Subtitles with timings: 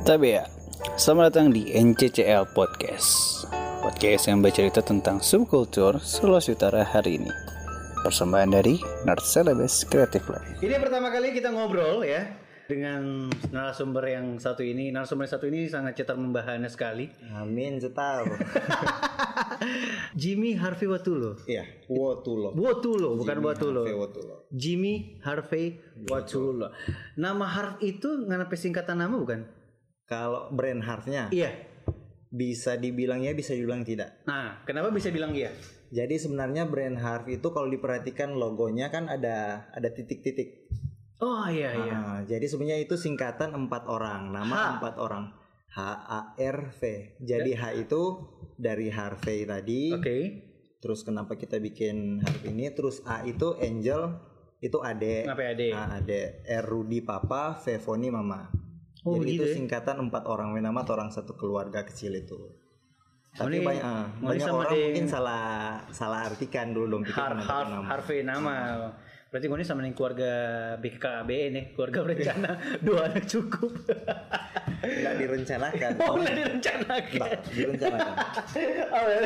[0.00, 0.48] Tapi ya,
[0.96, 3.44] selamat datang di NCCL Podcast.
[3.84, 7.28] Podcast yang bercerita tentang subkultur Sulawesi Utara hari ini.
[8.00, 10.40] Persembahan dari Nerd Celebes Creative Lab.
[10.64, 12.32] Ini pertama kali kita ngobrol ya
[12.64, 14.88] dengan narasumber yang satu ini.
[14.88, 17.12] Narasumber yang satu ini sangat cetar membahana sekali.
[17.36, 18.24] Amin cetar.
[20.20, 21.44] Jimmy Harvey Watulo.
[21.44, 22.56] Iya, Wotulo.
[22.56, 23.84] Watulo bukan Watulo.
[23.84, 24.34] Harvey Wotulo.
[24.48, 25.76] Jimmy Harvey
[26.08, 26.72] Watulo.
[27.20, 29.59] Nama Harv itu ngana singkatan nama bukan
[30.10, 31.54] Kalau brand Harvnya iya
[32.30, 34.22] bisa dibilang ya, bisa dibilang tidak.
[34.26, 35.50] nah kenapa bisa bilang iya
[35.90, 40.70] Jadi sebenarnya brand Harv itu kalau diperhatikan logonya kan ada ada titik-titik.
[41.18, 45.34] oh iya iya Ah, jadi sebenarnya itu singkatan empat orang, nama empat orang.
[45.70, 46.82] H A R V.
[47.18, 48.02] Jadi H itu
[48.54, 49.90] dari Harvey tadi.
[49.90, 50.18] oke
[50.80, 52.70] Terus kenapa kita bikin Harv ini?
[52.70, 54.14] Terus A itu Angel,
[54.62, 55.26] itu Ade.
[55.28, 55.68] Kenapa ya, Ade?
[55.74, 56.22] A Ade.
[56.46, 58.46] R Rudi Papa, V Foni Mama.
[59.00, 59.54] Oh, Jadi begitu itu ya?
[59.56, 62.36] singkatan empat orang, nama atau orang satu keluarga kecil itu.
[63.30, 65.44] Tapi ini- banyak, ah, oh, ini banyak sama orang mungkin salah
[65.88, 67.86] salah artikan dulu dong pikir Har Har nama.
[67.86, 68.56] Harvey nama
[69.30, 70.32] berarti gue ini sama nih keluarga
[70.76, 72.50] BKKB nih keluarga berencana
[72.84, 73.70] dua anak cukup
[74.82, 75.90] Nggak direncanakan.
[76.10, 78.14] oh nggak direncanakan Nggak direncanakan.
[78.90, 79.20] Oh, ya.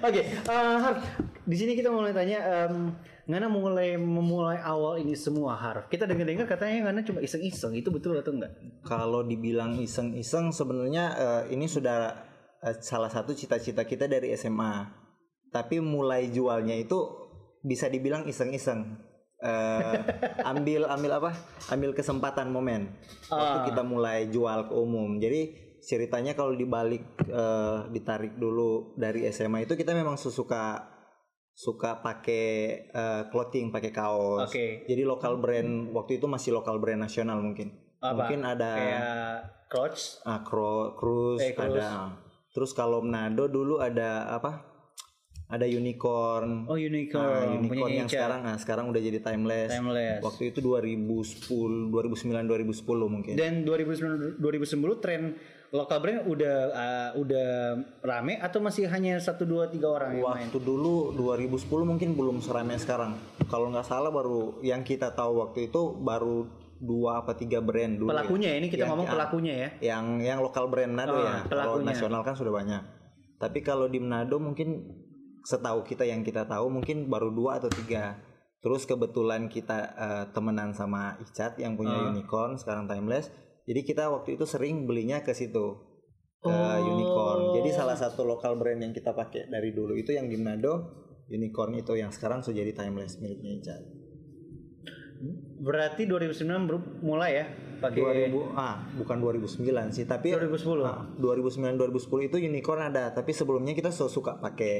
[0.00, 0.94] Oke, eh, Har,
[1.42, 5.86] di sini kita mulai tanya, em, Ngana mulai memulai awal ini semua Har.
[5.86, 8.50] Kita dengar-dengar katanya Ngana cuma iseng-iseng, itu betul atau enggak?
[8.82, 12.18] Kalau dibilang iseng-iseng sebenarnya eh, ini sudah
[12.66, 14.90] eh, salah satu cita-cita kita dari SMA.
[15.54, 16.98] Tapi mulai jualnya itu
[17.62, 18.98] bisa dibilang iseng-iseng.
[19.38, 19.98] Eh,
[20.42, 21.30] ambil ambil apa?
[21.70, 22.90] Ambil kesempatan momen
[23.30, 23.66] waktu Ah.
[23.70, 25.18] kita mulai jual ke umum.
[25.22, 30.90] Jadi ceritanya kalau dibalik eh, ditarik dulu dari SMA itu kita memang suka
[31.62, 32.46] suka pakai
[32.90, 34.50] eh, clothing, pakai kaos.
[34.50, 34.82] Oke.
[34.82, 37.70] Jadi lokal brand waktu itu masih lokal brand nasional mungkin.
[38.02, 38.26] Apa?
[38.26, 39.02] Mungkin ada Kayak
[39.70, 41.78] Crotch, ah, Cro- Cruise, Eh, Cruise.
[41.78, 42.18] ada.
[42.50, 44.74] Terus kalau Manado dulu ada apa?
[45.46, 46.64] Ada unicorn.
[46.66, 49.70] oh Ah, Unicorn, unicorn punya yang sekarang ah sekarang udah jadi timeless.
[49.70, 50.18] Timeless.
[50.18, 51.46] Waktu itu 2010,
[51.92, 53.34] 2009, 2010 mungkin.
[53.36, 55.36] Dan 2009 2010 tren
[55.72, 57.48] lokal brand udah uh, udah
[58.04, 60.46] rame atau masih hanya satu dua tiga orang yang main?
[60.46, 63.16] Waktu dulu 2010 mungkin belum seramai sekarang.
[63.48, 66.44] Kalau nggak salah baru yang kita tahu waktu itu baru
[66.76, 68.12] dua apa tiga brand dulu.
[68.12, 68.20] ya.
[68.20, 69.68] Pelakunya ini kita Yang- ngomong pelakunya ya.
[69.96, 71.36] Yang yang lokal brand Manado Ah, ya.
[71.48, 72.82] Kalau nasional kan sudah banyak.
[73.40, 74.92] Tapi kalau di Manado mungkin
[75.42, 78.20] setahu kita yang kita tahu mungkin baru dua atau tiga.
[78.60, 82.12] Terus kebetulan kita eh, temenan sama Icat yang punya Ah.
[82.12, 83.32] unicorn sekarang timeless.
[83.62, 85.78] Jadi kita waktu itu sering belinya ke situ
[86.42, 86.78] ke Oh.
[86.82, 87.54] unicorn.
[87.62, 91.78] Jadi salah satu lokal brand yang kita pakai dari dulu itu yang di Manado unicorn
[91.78, 93.82] itu yang sekarang sudah jadi timeless miliknya Icat.
[95.62, 97.46] Berarti 2009 baru mulai ya
[97.78, 100.82] pakai 2000 ah bukan 2009 sih tapi 2010.
[100.82, 104.74] ah, 2009 2010 itu unicorn ada tapi sebelumnya kita so suka pakai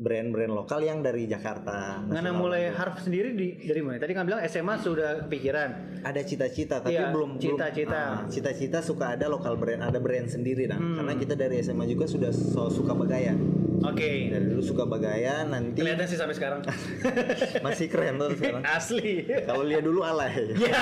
[0.00, 2.32] brand-brand lokal yang dari Jakarta nasional.
[2.34, 3.96] mulai harf sendiri di dari mana?
[3.96, 6.00] Tadi kan bilang SMA sudah kepikiran.
[6.00, 7.92] ada cita-cita tapi Iya, belum cita-cita.
[7.92, 10.96] ah, cita-cita suka ada lokal brand ada brand sendiri dan Hmm.
[10.96, 13.36] karena kita dari SMA juga sudah so suka bagaya
[13.82, 14.28] Oke.
[14.28, 16.60] dari dulu suka bagaya nanti Kelihatan sih sampai sekarang.
[17.60, 19.28] masih keren tuh sekarang Asli.
[19.44, 20.80] kalau lihat dulu alay Ya.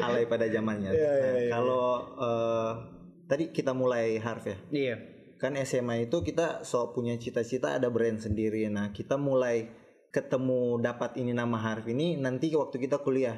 [0.00, 1.50] alay pada zamannya Iya, iya, Nah, iya.
[1.50, 1.86] kalau
[2.16, 2.70] eh,
[3.26, 4.96] tadi kita mulai harf ya Iya.
[5.36, 8.68] Kan SMA itu kita so punya cita-cita ada brand sendiri.
[8.72, 9.68] Nah kita mulai
[10.08, 13.36] ketemu dapat ini nama Harf ini nanti waktu kita kuliah.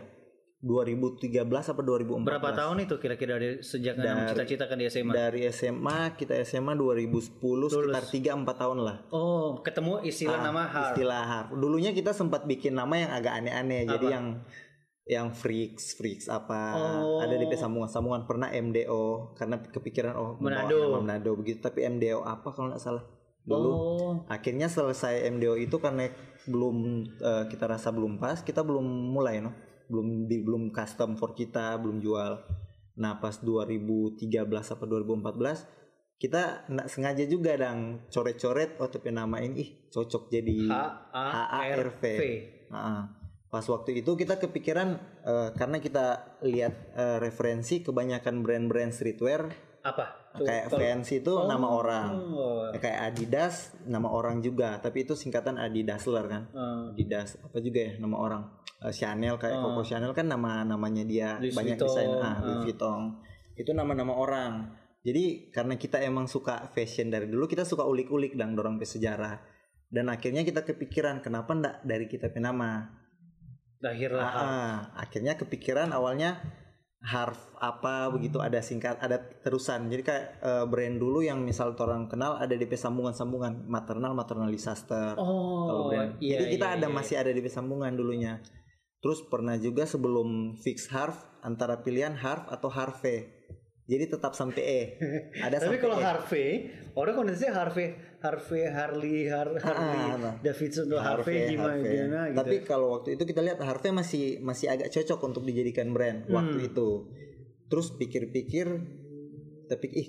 [0.59, 5.13] 2013 apa 2014 Berapa tahun itu kira-kira dari sejak Ngana cita-citakan di SMA?
[5.15, 7.39] dari SMA kita SMA 2010
[7.71, 8.97] sekitar 3 4 tahun lah.
[9.15, 10.99] Oh, ketemu istilah nama harf.
[10.99, 14.27] istilah Harf dulunya kita sempat bikin nama yang agak aneh-aneh jadi yang
[15.09, 17.19] yang freaks freaks apa Oh.
[17.25, 21.01] ada di sambungan sambungan pernah MDO karena kepikiran oh Manado.
[21.01, 23.05] Manado begitu tapi MDO apa kalau nggak salah
[23.49, 24.13] dulu Oh.
[24.29, 26.13] akhirnya selesai MDO itu karena
[26.45, 29.57] belum eh, kita rasa belum pas kita belum mulai no
[29.89, 32.45] belum di, belum custom for kita belum jual
[33.01, 35.65] nah pas 2013 apa 2014
[36.19, 40.77] kita nggak sengaja juga dang coret-coret oh tapi namain ih cocok jadi H
[41.15, 42.03] A R V.
[42.69, 43.07] Nah,
[43.49, 44.89] pas waktu itu kita kepikiran
[45.25, 46.07] eh, karena kita
[46.45, 49.49] lihat eh, referensi kebanyakan brand-brand streetwear.
[49.81, 50.05] Apa?
[50.37, 52.09] Tuh, kayak kalau- Vans itu nama orang.
[52.13, 52.69] Oh.
[52.69, 53.55] Ya, kayak Adidas
[53.89, 54.77] nama orang juga.
[54.79, 56.43] Tapi itu singkatan Adidasler kan?
[56.53, 58.43] Eh, Adidas apa juga ya nama orang.
[58.85, 61.43] Eh, Chanel kayak Coco Chanel kan nama namanya dia Oh.
[61.43, 62.11] Louis banyak desain.
[62.21, 62.35] Ah ah.
[62.45, 63.17] Louis Vuitton.
[63.57, 64.53] Itu nama-nama orang.
[65.03, 69.41] Jadi karena kita emang suka fashion dari dulu kita suka ulik-ulik dan dorong ke sejarah.
[69.89, 72.93] Dan akhirnya kita kepikiran kenapa ndak dari kita punya nama
[73.79, 76.43] lahirlah Ah, akhirnya kepikiran awalnya
[76.99, 79.87] harf apa begitu ada singkat ada terusan.
[79.87, 85.15] Jadi kayak eh, brand dulu yang misal orang kenal ada DP sambungan-sambungan maternal maternal disaster
[85.15, 86.19] kalau Oh, brand.
[86.19, 86.95] iya, jadi kita iya, ada iya.
[86.99, 88.43] masih ada DP sambungan dulunya.
[88.99, 91.15] Terus pernah juga sebelum fix harf
[91.47, 93.31] antara pilihan harf atau harve
[93.89, 94.81] jadi tetap sampai E
[95.47, 96.05] ada Tapi kalau E.
[96.05, 96.49] Harvey,
[96.93, 97.89] orang kondisinya Harvey,
[98.19, 100.35] Harvey, Harley, Har Harley, Ah, nah.
[100.39, 101.89] Davidson tuh Harvey, gimana, Harvey.
[101.91, 102.37] gimana gitu.
[102.37, 106.35] Tapi kalau waktu itu kita lihat Harvey masih masih agak cocok untuk dijadikan brand Hmm.
[106.35, 107.09] waktu itu.
[107.67, 108.67] Terus pikir-pikir,
[109.67, 110.09] tapi ih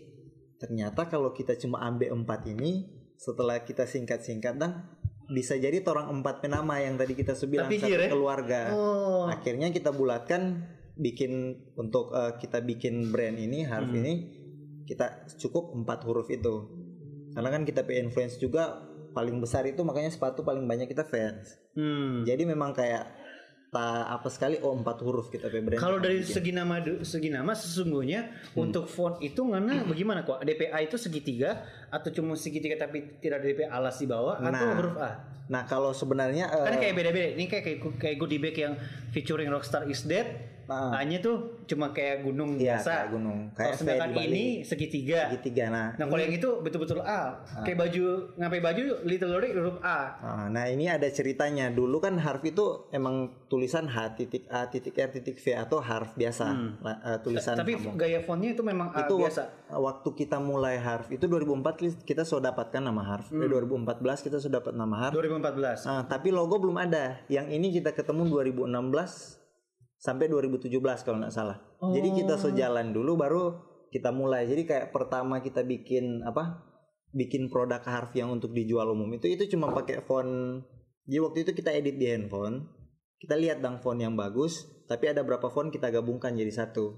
[0.56, 4.92] ternyata kalau kita cuma ambil empat ini, setelah kita singkat-singkat dan
[5.30, 8.62] bisa jadi orang empat penama yang tadi kita sudah bilang Tapi satu keluarga.
[8.72, 10.66] oh, Akhirnya kita bulatkan
[11.00, 11.32] bikin
[11.74, 14.04] untuk eh, kita bikin brand ini Harvey Hmm.
[14.04, 14.14] ini
[14.84, 16.68] kita cukup empat huruf itu.
[17.32, 21.56] Karena kan kita pe influence juga paling besar itu makanya sepatu paling banyak kita fans.
[21.74, 22.28] hmm.
[22.28, 23.16] Jadi memang kayak
[23.70, 25.78] tak apa sekali oh empat huruf kita brand.
[25.78, 26.34] Kalau dari bikin.
[26.34, 30.42] segi nama segi nama sesungguhnya untuk font itu ngana bagaimana kok?
[30.42, 34.74] DPA itu segitiga atau cuma segitiga tapi tidak ada DPA alas di bawah atau Nah.
[34.74, 35.12] huruf A?
[35.50, 37.28] Nah kalau sebenarnya eh, Kan kayak beda-beda.
[37.38, 38.74] Ini kayak kayak, kayak goodie bag yang
[39.14, 40.26] featuring Rockstar is Dead.
[40.70, 40.94] Nah.
[40.94, 41.36] A-nya tuh
[41.66, 42.92] cuma kayak gunung Iya, biasa.
[42.94, 43.40] kayak gunung.
[43.50, 45.20] Kalau Kayak V sedangkan ini segitiga.
[45.28, 45.88] segitiga nah.
[45.92, 47.42] Nah kalau yang itu betul-betul A.
[47.62, 48.06] Kayak baju
[48.36, 50.00] ngapain baju Little Lori huruf A.
[50.16, 53.16] Ah, Nah ini ada ceritanya dulu kan Harvey itu emang
[53.48, 56.46] tulisan H titik A titik R titik V atau harf biasa
[56.80, 57.62] La- eh, tulisan Hmm.
[57.62, 57.98] Tapi kamu.
[57.98, 59.50] gaya fontnya itu memang A itu biasa.
[59.72, 61.50] waktu kita mulai harf itu 2004
[61.80, 63.42] li- kita sudah dapatkan nama harf Hmm.
[63.42, 65.82] Eh, 2014 kita sudah dapat nama harf 2014.
[65.84, 69.42] Ah, tapi logo belum ada yang ini kita ketemu 2016
[70.00, 70.72] sampai 2017
[71.04, 71.60] kalau nggak salah.
[71.92, 73.44] Jadi kita sejalan dulu baru
[73.92, 74.48] kita mulai.
[74.48, 76.64] Jadi kayak pertama kita bikin apa
[77.12, 80.64] bikin produk harf yang untuk dijual umum itu itu cuma pakai font.
[81.04, 82.64] Jadi waktu itu kita edit di handphone.
[83.20, 86.96] Kita lihat dong font yang bagus tapi ada berapa font kita gabungkan jadi satu.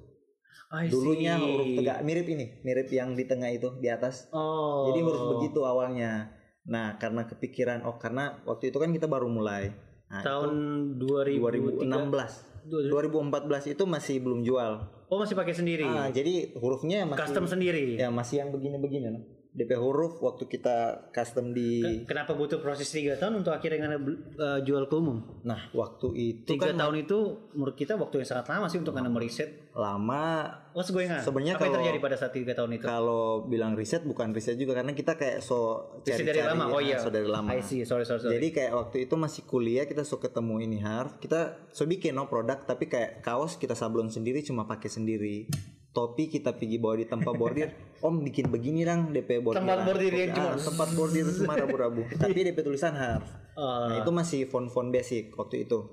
[0.87, 4.29] Dulunya huruf tegak mirip ini mirip yang di tengah itu di atas.
[4.31, 4.87] Oh.
[4.87, 6.37] jadi huruf begitu awalnya.
[6.69, 9.73] Nah karena kepikiran oh karena waktu itu kan kita baru mulai.
[10.11, 10.51] Nah, Tahun
[10.99, 12.50] itu 2016.
[12.67, 14.71] 2016 2014 itu masih belum jual
[15.11, 15.83] Oh masih pakai sendiri.
[15.83, 17.99] ah, jadi hurufnya masih Custom sendiri.
[17.99, 19.40] ya masih yang begini-begini?
[19.51, 24.87] DP huruf waktu kita custom di Kenapa butuh proses tiga tahun untuk akhirnya eh, jual
[24.87, 25.19] ke umum?
[25.43, 27.17] nah waktu itu Tiga kan tahun itu
[27.51, 29.71] menurut kita waktu yang sangat lama sih untuk ngana meriset.
[29.75, 31.19] lama What's going on?
[31.19, 32.87] Sebenarnya Apa yang terjadi pada saat tiga tahun itu?
[32.87, 36.63] kalau bilang riset bukan riset juga karena kita kayak so Riset cari-cari dari lama.
[36.71, 36.97] Oh ah, iya.
[36.99, 37.83] so dari lama I see.
[37.83, 38.39] Sorry sorry sorry.
[38.39, 42.31] Jadi kayak waktu itu masih kuliah kita so ketemu ini harf kita so bikin no
[42.31, 45.51] produk tapi kayak kaos kita sablon sendiri cuma pakai sendiri
[45.91, 47.69] topi kita pergi bawa di tempat bordir
[48.01, 49.59] om bikin begini dong DP bordir.
[49.59, 52.01] Tempat bordir yang cuma- tempat bordir semua rabu-rabu.
[52.21, 53.27] Tapi DP tulisan harf.
[53.51, 53.91] Ah.
[53.91, 55.83] nah itu masih font-font basic waktu itu.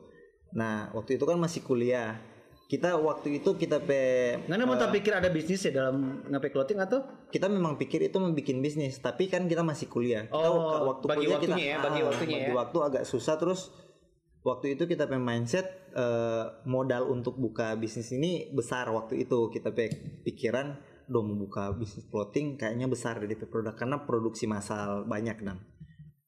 [0.54, 2.16] Nah waktu itu kan masih kuliah.
[2.68, 6.76] Kita waktu itu kita pe Ngana mau tak pikir ada bisnis ya dalam ngapain clothing
[6.78, 7.00] atau?
[7.28, 10.28] kita memang pikir itu bikin bisnis tapi kan kita masih kuliah.
[10.28, 12.56] Kita Oh, waktu bagi kuliah waktunya ya, bagi ah, waktunya bagi ya.
[12.56, 13.72] waktu agak susah terus
[14.42, 19.50] waktu itu kita punya mindset eh, modal untuk buka bisnis ini besar waktu itu.
[19.50, 19.74] Kita
[20.26, 25.58] pikiran dong buka bisnis clothing kayaknya besar dari produk karena produksi massal banyak dan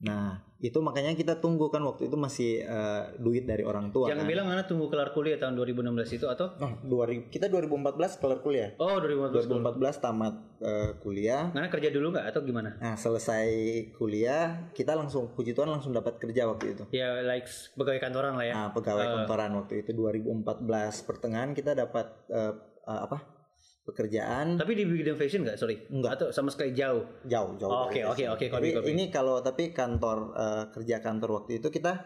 [0.01, 4.25] nah itu makanya kita tunggu kan waktu itu masih eh, duit dari orang tua Jangan
[4.25, 4.33] kan.
[4.33, 6.53] bilang ngana tunggu kelar kuliah tahun 2016 itu atau?
[6.61, 9.49] Nah, 2000 kita 2014 kelar kuliah Oh 2015.
[9.49, 12.77] 2014 tamat eh, kuliah Ngana kerja dulu nggak atau gimana?
[12.77, 13.49] Nah selesai
[13.97, 16.85] kuliah kita langsung puji Tuhan langsung dapat kerja waktu itu.
[16.93, 18.53] Ya like pegawai kantoran lah ya.
[18.53, 22.53] Nah pegawai kantoran waktu itu 2014 pertengahan kita dapat eh,
[22.85, 23.40] eh, apa
[23.85, 25.59] pekerjaan Tapi di bidang fashion nggak?
[25.59, 25.77] Sorry.
[25.91, 26.21] Enggak.
[26.21, 27.05] Atau sama sekali jauh?
[27.27, 27.71] jauh jauh.
[27.71, 28.47] Oh, Oke oke oke.
[28.87, 32.05] Ini kalau tapi kantor eh, kerja kantor waktu itu kita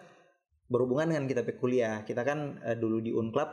[0.70, 2.06] berhubungan dengan kita kuliah.
[2.06, 3.50] Kita kan eh, dulu di Unclub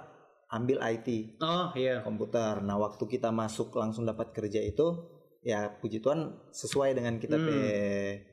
[0.52, 2.04] ambil IT Oh iya.
[2.04, 2.60] komputer.
[2.62, 5.00] Nah waktu kita masuk langsung dapat kerja itu
[5.42, 7.60] ya puji Tuhan sesuai dengan kita pe, pe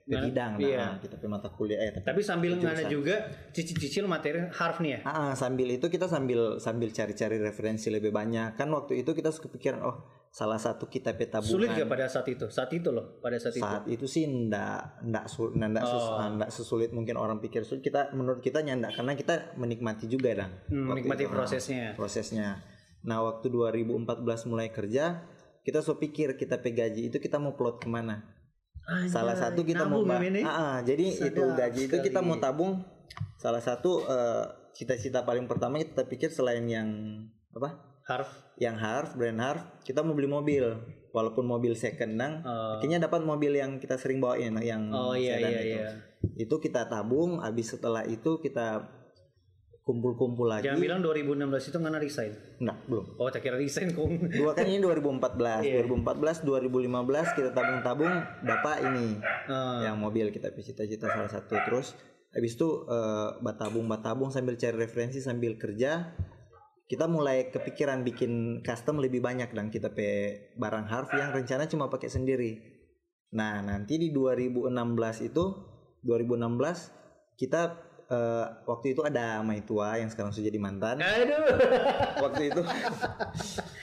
[0.09, 0.77] Nah, bidang, iya.
[0.79, 1.81] nah kita pe mata kuliah.
[1.83, 3.17] Eh, Tapi sambil ngana juga
[3.51, 5.01] cicil-cicil materi harf nih ya.
[5.03, 8.55] Ah, ah, sambil itu kita sambil sambil cari-cari referensi lebih banyak.
[8.55, 9.97] Kan waktu itu kita suka pikiran oh
[10.29, 11.49] salah satu kita pe tabungan.
[11.49, 12.45] Sulit gak pada saat itu?
[12.47, 13.65] Saat itu loh, pada saat itu.
[13.65, 16.29] Saat itu sih ndak ndak su, ndak, sus- Oh.
[16.31, 17.81] ndak sesulit mungkin orang pikir sulit.
[17.81, 21.85] Kita menurut kita nyandak karena kita menikmati juga dan Hmm, menikmati itu, ah, prosesnya.
[21.97, 22.49] prosesnya.
[23.01, 25.25] Nah waktu 2014 mulai kerja
[25.69, 28.25] kita so pikir kita pe gaji itu kita mau plot ke mana?
[29.13, 30.41] Salah satu kita mau ini.
[30.41, 32.29] Ah, ah, jadi itu Sadap gaji itu kita sekali.
[32.33, 32.81] mau tabung.
[33.37, 36.89] Salah satu eh, cita-cita paling pertama kita pikir selain yang
[37.53, 37.85] apa?
[38.09, 38.33] Harf.
[38.57, 40.65] Yang harf, brand harf, kita mau beli mobil.
[41.13, 42.77] Walaupun mobil second nang, Oh.
[42.77, 45.69] akhirnya dapat mobil yang kita sering bawain yang Oh iya sedan iya itu.
[45.77, 45.89] iya.
[46.37, 48.89] Itu kita tabung, habis setelah itu kita
[49.89, 50.69] kumpul-kumpul lagi.
[50.69, 52.33] Jangan bilang 2016 itu nggak resign.
[52.61, 53.07] Enggak, belum.
[53.17, 54.29] Oh, tak kira resign kong.
[54.29, 55.89] Dua kan ini 2014, Iya.
[55.89, 58.13] 2014, 2015 kita tabung-tabung
[58.45, 59.17] dapat ini
[59.49, 59.81] Ah.
[59.89, 61.97] yang mobil kita cita-cita salah satu terus
[62.29, 66.13] habis itu eh, batabung batabung sambil cari referensi sambil kerja
[66.85, 71.89] kita mulai kepikiran bikin custom lebih banyak dan kita pe barang harf yang rencana cuma
[71.89, 72.61] pakai sendiri
[73.33, 74.69] nah nanti di 2016
[75.25, 75.45] itu
[76.05, 80.97] 2016 kita eh, waktu itu ada Maitua yang sekarang sudah jadi mantan.
[81.01, 81.47] Aduh.
[82.25, 82.63] waktu itu.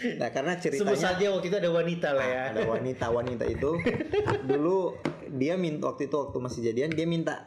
[0.05, 2.43] Nah karena Sebut ceritanya saja waktu itu ada wanita lah ya.
[2.53, 3.71] ada wanita-wanita itu.
[4.45, 4.93] Dulu
[5.33, 7.41] dia minta waktu itu waktu masih jadian dia minta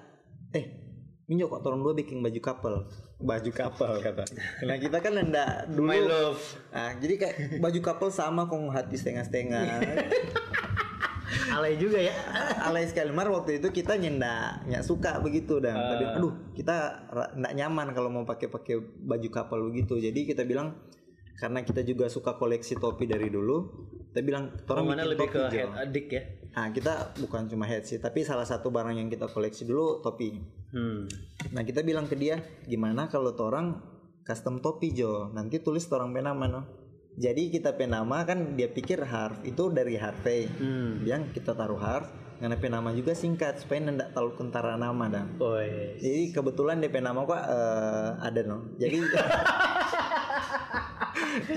[0.51, 0.89] eh
[1.29, 2.89] Minjo kok tolong dua bikin baju couple?
[3.21, 4.25] Baju couple kata.
[4.65, 5.87] Nah kita kan enggak dulu.
[5.93, 6.41] My love.
[6.73, 9.67] nah jadi kayak baju couple sama kok hati setengah-setengah
[11.49, 12.13] Alay juga ya.
[12.63, 15.97] alay sekali mar waktu itu kita nyendak nyak suka begitu dan Ah.
[15.97, 16.77] tapi aduh kita
[17.39, 20.77] nggak nyaman kalau mau pakai pakai baju couple begitu jadi kita bilang
[21.39, 23.57] karena kita juga suka koleksi topi dari dulu
[24.11, 26.23] kita bilang "Torang Mana lebih ke topi, Jo." head addict ya.
[26.49, 30.35] Nah kita bukan cuma head sih, tapi salah satu barang yang kita koleksi dulu topi.
[30.75, 31.07] Hmm.
[31.55, 33.79] Nah kita bilang ke dia, gimana kalau torang
[34.27, 35.31] custom topi Jo?
[35.31, 36.63] Nanti tulis torang penama no.
[37.19, 40.47] Jadi kita penama kan dia pikir harf itu dari harfe.
[40.47, 41.03] Hmm.
[41.03, 42.07] Yang kita taruh harf,
[42.39, 45.27] karena penama juga singkat supaya ndak terlalu kentara nama dan.
[45.43, 45.99] Oi.
[45.99, 48.71] Jadi kebetulan DP nama kok eh, ada no.
[48.79, 49.03] Jadi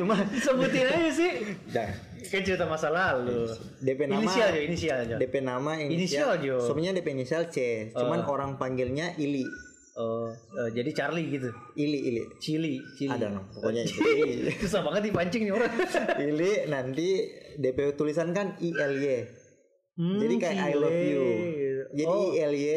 [0.01, 1.31] cuma Sebutin aja sih.
[1.69, 1.93] Dah.
[2.25, 3.45] Kan cerita masa lalu.
[3.77, 5.15] DP nama Inisial aja, inisial aja.
[5.21, 6.57] DP nama Inisial, inisial, Jo.
[6.65, 7.57] sebenarnya DP inisial C,
[7.93, 9.45] cuman orang panggilnya Ili.
[9.91, 11.51] Oh, eh, jadi Charlie gitu.
[11.75, 12.23] Ili Ili.
[12.39, 13.11] Chili, Chili.
[13.11, 13.99] Ada no, pokoknya itu.
[14.63, 15.71] Susah banget dipancing nih orang.
[16.31, 17.07] Ili nanti
[17.59, 19.27] DP tulisan kan ILY.
[19.91, 21.23] Hmm, Jadi kayak I love you.
[21.91, 22.31] Jadi Oh.
[22.31, 22.67] ILY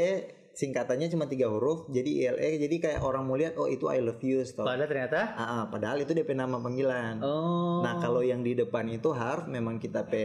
[0.54, 4.22] singkatannya cuma tiga huruf, jadi ILE jadi kayak orang mau lihat oh itu I love
[4.22, 4.66] you stop.
[4.66, 7.18] Padahal ternyata Ah, ah, padahal itu DP nama panggilan.
[7.22, 7.82] Oh.
[7.82, 10.22] Nah kalau yang di depan itu harf memang kita pe,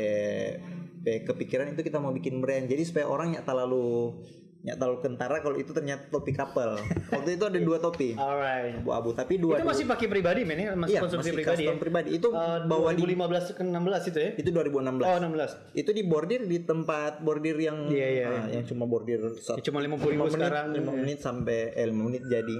[1.01, 2.65] pe kepikiran itu kita mau bikin brand.
[2.65, 4.21] Jadi supaya orang nggak terlalu
[4.59, 6.75] nggak terlalu kentara kalau itu ternyata topi couple.
[7.15, 8.83] Waktu itu ada dua topi Alright.
[8.83, 10.75] abu-abu tapi dua Itu masih pakai pribadi men ya?
[10.75, 11.73] Masih iya, konsumsi masih pribadi ya?
[11.79, 12.09] pribadi.
[12.11, 14.29] Itu Eh, bawa di 2015 ke 16 itu ya?
[14.35, 15.07] itu 2016.
[15.07, 15.51] Oh 16.
[15.73, 19.63] Itu di bordir di tempat bordir yang Iya, iya, ah, yang cuma bordir satu, Ya,
[19.63, 20.65] cuma 50 ribu lima menit, sekarang.
[20.75, 22.57] lima menit sampai eh, lima menit jadi.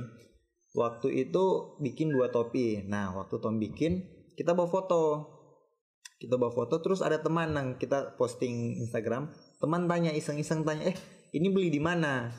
[0.71, 1.43] Waktu itu
[1.77, 2.85] bikin dua topi.
[2.85, 5.35] Nah, waktu Tom bikin, kita bawa foto.
[6.15, 9.31] Kita bawa foto terus ada teman yang kita posting Instagram.
[9.57, 10.97] Teman tanya iseng-iseng tanya, "Eh,
[11.31, 12.29] ini beli di mana?"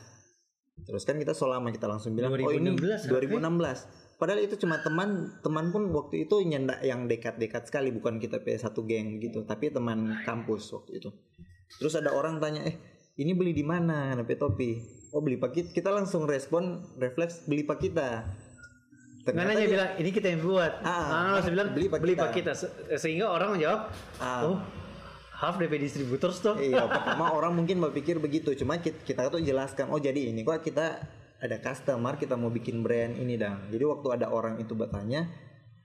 [0.80, 3.78] Terus kan kita selama kita langsung bilang, "Oh, ini 2016, 2016."
[4.16, 8.85] Padahal itu cuma teman, teman pun waktu itu nyendak yang dekat-dekat sekali, bukan kita satu
[8.85, 11.09] geng gitu, tapi teman kampus waktu itu.
[11.80, 12.76] Terus ada orang tanya, "Eh,
[13.16, 14.76] ini beli di mana?" Nape topi.
[15.11, 15.68] Oh, beli pak kita.
[15.73, 18.25] Kita langsung respon refleks beli pak kita.
[19.30, 20.80] Mana dia bilang ini kita yang buat.
[20.80, 22.52] Ah, Ah, langsung bilang beli beli, pak pak kita.
[22.56, 23.80] Se- Sehingga orang menjawab,
[24.16, 24.49] Ah.
[24.49, 24.56] oh
[25.40, 26.61] half DP distributor toh.
[26.61, 28.52] Iya, pertama orang mungkin berpikir begitu.
[28.52, 31.00] Cuma kita tuh jelaskan, oh jadi ini kok kita
[31.40, 33.73] ada customer, kita mau bikin brand ini dong.
[33.73, 35.32] Jadi waktu ada orang itu bertanya,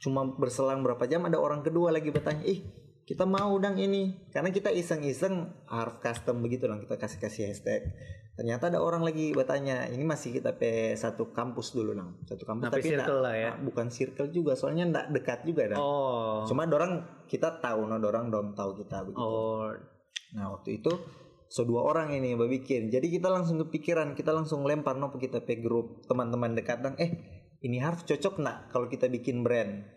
[0.03, 2.67] cuma berselang berapa jam ada orang kedua lagi bertanya, ih
[3.05, 4.29] kita mau dong ini.
[4.33, 7.93] Karena kita iseng-iseng harus custom begitu dong, kita kasih-kasih hashtag.
[8.35, 12.67] Ternyata ada orang lagi bertanya, ini masih kita pe satu kampus dulu dong, satu kampus
[12.67, 13.50] Sampai ndak- circle lah ya.
[13.53, 15.79] ah, bukan circle juga, soalnya ndak dekat juga dong.
[15.79, 16.43] Oh.
[16.43, 19.24] Cuma dorang kita tahu, no dorang dong tahu kita begitu.
[19.24, 19.71] Oh.
[20.35, 20.91] Nah waktu itu
[21.47, 22.91] so dua orang ini yang bikin.
[22.91, 27.15] Jadi kita langsung kepikiran, kita langsung lempar no kita pe grup teman-teman dekat dan eh
[27.63, 29.88] ini harus cocok nak kalau kita bikin brand,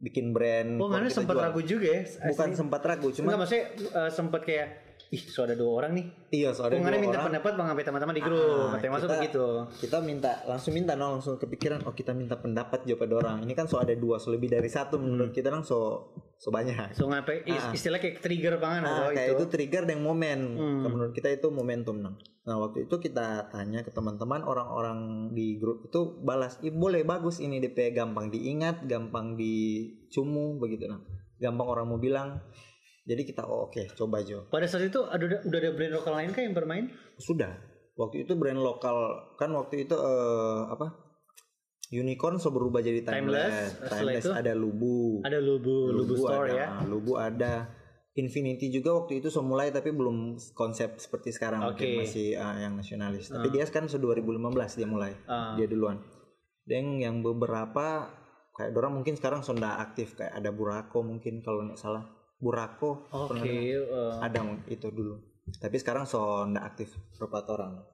[0.00, 0.80] bikin brand.
[0.80, 2.02] Oh, mana sempat ragu juga ya?
[2.32, 4.68] Bukan sempat ragu, cuma Enggak maksudnya eh, sempat kayak
[5.10, 6.06] ih, so ada dua orang nih.
[6.30, 7.34] iya so ada dua minta orang.
[7.34, 8.38] pendapat bang sampai teman-teman di grup.
[8.40, 9.46] Ah, Katanya masuk kita- begitu.
[9.80, 13.36] Kita minta langsung minta no langsung kepikiran oh kita minta pendapat jawab pada orang.
[13.42, 16.94] Ini kan so ada dua so lebih dari satu menurut kita kan so so banyak.
[16.94, 17.70] So ngapain Ah.
[17.70, 20.38] istilah kayak trigger banget Nah, atau kayak itu trigger dan momen.
[20.54, 20.86] Hmm.
[20.86, 21.98] Menurut kita itu momentum.
[21.98, 22.14] Nah.
[22.40, 24.98] nah, waktu itu kita tanya ke teman-teman orang-orang
[25.30, 30.98] di grup itu balas, "Ih, boleh bagus ini DP gampang diingat, gampang dicumu begitu nah.
[31.36, 32.40] Gampang orang mau bilang.
[33.10, 34.46] Jadi kita oh, oke, coba Jo.
[34.46, 36.86] Pada saat itu ada udah ada brand lokal lain kah yang bermain?
[37.18, 37.58] Sudah.
[37.98, 41.10] Waktu itu brand lokal kan waktu itu eh, apa?
[41.90, 43.26] Unicorn so berubah jadi Timeless.
[43.26, 43.70] timeless.
[43.74, 44.30] Setelah Timeless itu?
[44.30, 44.98] ada Lubu.
[45.26, 46.66] Ada Lubu, Lubu, Store ada, ya.
[46.86, 47.54] Lubu ada.
[48.14, 51.82] Infinity juga waktu itu so mulai tapi belum konsep seperti sekarang Oke.
[51.82, 53.34] mungkin masih ah, yang nasionalis.
[53.34, 55.18] Tapi dia kan so 2015 dia mulai.
[55.26, 55.58] Ah.
[55.58, 55.98] Dia duluan.
[56.62, 58.06] Dan yang beberapa
[58.54, 62.19] kayak orang mungkin sekarang nggak aktif kayak ada Burako mungkin kalau nggak salah.
[62.40, 63.36] Burako Oke.
[63.36, 63.84] pernah dengar?
[63.84, 64.40] eh, ada
[64.72, 65.14] itu dulu.
[65.60, 67.84] Tapi sekarang so nggak aktif beberapa orang.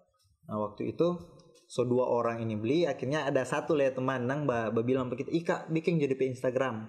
[0.47, 1.19] Nah waktu itu
[1.67, 5.11] so dua orang ini beli akhirnya ada satu lah ya teman nang ba, ba bilang
[5.11, 6.87] ke kita ika bikin jadi pe Instagram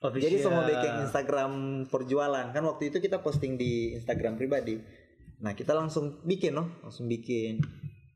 [0.00, 0.24] Official.
[0.24, 1.52] jadi semua bikin Instagram
[1.92, 4.80] perjualan kan waktu itu kita posting di Instagram pribadi
[5.44, 7.60] nah kita langsung bikin loh langsung bikin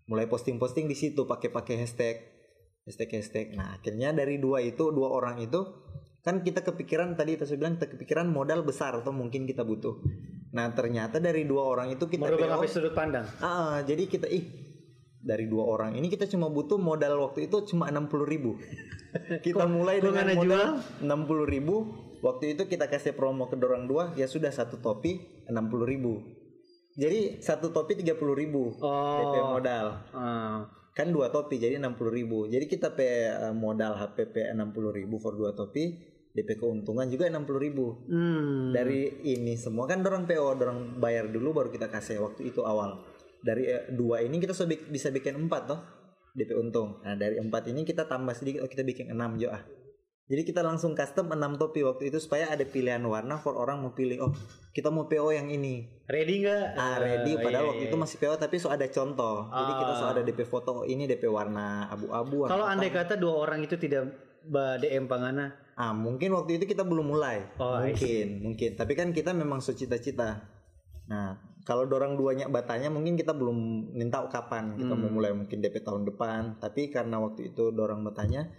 [0.08, 2.16] mulai posting-posting di situ pakai pakai hashtag
[2.88, 5.60] hashtag hashtag nah akhirnya dari dua itu dua orang itu
[6.20, 10.00] kan kita kepikiran tadi saya bilang kita kepikiran modal besar atau mungkin kita butuh
[10.50, 13.22] nah ternyata dari dua orang itu kita merubah sudut pandang.
[13.38, 14.70] Ah, jadi kita ih
[15.20, 18.56] dari dua orang ini kita cuma butuh modal waktu itu cuma enam puluh ribu.
[19.46, 21.76] kita mulai dengan modal enam puluh ribu.
[22.20, 26.20] Waktu itu kita kasih promo ke dorang dua ya sudah satu topi enam puluh ribu.
[26.98, 29.18] Jadi satu topi tiga puluh ribu Oh.
[29.22, 29.86] DP modal.
[30.12, 30.68] Ah.
[30.92, 32.50] Kan dua topi jadi enam puluh ribu.
[32.50, 36.09] Jadi kita pe eh, modal HPP enam puluh ribu for dua topi.
[36.30, 38.70] DP keuntungan juga enam puluh ribu Hmm.
[38.70, 43.02] dari ini semua kan dorong PO dorong bayar dulu baru kita kasih waktu itu awal
[43.40, 44.54] dari eh, dua ini kita
[44.86, 45.80] bisa bikin empat toh
[46.30, 49.58] DP untung nah dari empat ini kita tambah sedikit oh kita bikin enam jo ah
[50.24, 53.90] jadi kita langsung custom enam topi waktu itu supaya ada pilihan warna for orang mau
[53.90, 54.32] pilih oh
[54.70, 56.64] kita mau PO yang ini Ready nggak?
[56.76, 57.90] ah ready Eh, padahal iya, waktu iya.
[57.90, 60.14] itu masih PO tapi so ada contoh jadi kita so Ah.
[60.14, 64.06] ada DP foto oh, ini DP warna abu-abu Kalau andai kata dua orang itu tidak
[64.46, 67.40] DM pangana, Ah, mungkin waktu itu kita belum mulai.
[67.56, 68.76] Oh, mungkin, mungkin.
[68.76, 70.44] Tapi kan kita memang secita-cita.
[71.08, 73.56] Nah, kalau dorang duanya batanya mungkin kita belum
[73.90, 75.00] minta kapan kita Hmm.
[75.00, 76.60] mau mulai mungkin DP tahun depan.
[76.60, 78.52] Tapi karena waktu itu dorang batanya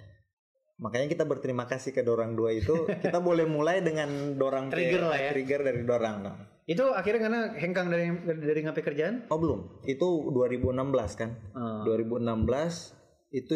[0.82, 2.74] makanya kita berterima kasih ke dorang dua itu
[3.06, 5.30] kita boleh mulai dengan dorang Trigger lah ya.
[5.30, 6.34] trigger dari dorang nah.
[6.66, 8.06] itu akhirnya karena hengkang dari
[8.42, 9.16] dari ngapain kerjaan?
[9.30, 11.86] oh belum itu 2016 kan Ah.
[11.86, 12.98] 2016
[13.30, 13.56] itu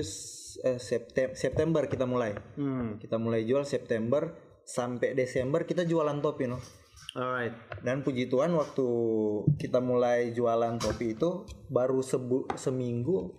[0.57, 2.95] eh, Septem- September kita mulai Hmm.
[2.95, 4.31] kita mulai jual September
[4.61, 6.57] sampai Desember kita jualan topi no
[7.13, 7.53] Alright.
[7.81, 8.87] dan puji Tuhan waktu
[9.57, 13.35] kita mulai jualan topi itu baru sebu seminggu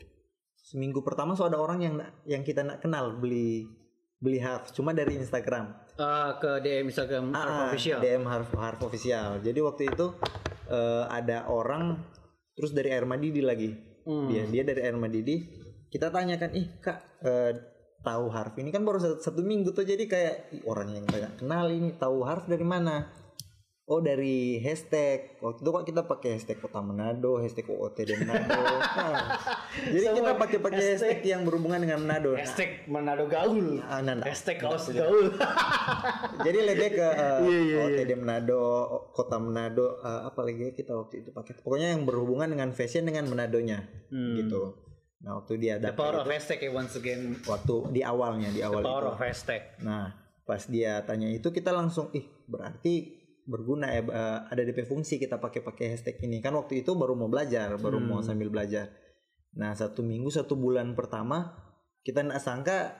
[0.56, 1.94] seminggu pertama so ada orang yang
[2.24, 3.68] yang kita nak kenal beli
[4.16, 7.98] beli harf cuma dari Instagram Ah, ke DM Instagram Ah, official.
[7.98, 10.06] DM harf harf official jadi waktu itu
[10.66, 12.00] eh, ada orang
[12.52, 13.70] terus dari Air Madidi lagi
[14.02, 14.26] Hmm.
[14.26, 15.65] dia dia dari Air Madidi
[15.96, 17.52] kita tanyakan ih kak eh,
[17.98, 21.40] tahu harf ini kan baru satu, satu minggu tuh jadi kayak "Ih, orang yang banyak
[21.40, 23.08] kenal ini tahu harf dari mana
[23.86, 28.58] oh dari hashtag waktu itu kok kita pakai hashtag kota Manado hashtag OOTD Manado
[28.96, 29.38] Nah,
[29.86, 33.78] jadi kita pakai pakai hashtag yang berhubungan dengan Manado Nah, Hashtag Manado Gaul.
[33.80, 34.26] ah, nah, nah.
[34.26, 35.30] Hashtag kaos gaul.
[36.46, 38.58] jadi lebih ke uh, Iya, iya, OTD Manado,
[39.12, 41.54] kota Manado, uh, apa lagi ya kita waktu itu pakai.
[41.60, 44.34] Pokoknya yang berhubungan dengan fashion dengan Manadonya, Hmm.
[44.40, 44.74] gitu.
[45.26, 47.34] Nah waktu dia The power itu, of hashtag ya once again.
[47.42, 49.10] waktu di awalnya di The awal power itu.
[49.10, 49.62] of hashtag.
[49.82, 55.18] Nah pas dia tanya itu kita langsung ih berarti berguna ya uh, ada DP fungsi
[55.18, 58.26] kita pakai pakai hashtag ini kan waktu itu baru mau belajar baru mau Hmm.
[58.28, 58.94] sambil belajar.
[59.52, 61.58] Nah satu minggu satu bulan pertama
[62.00, 62.94] kita nggak sangka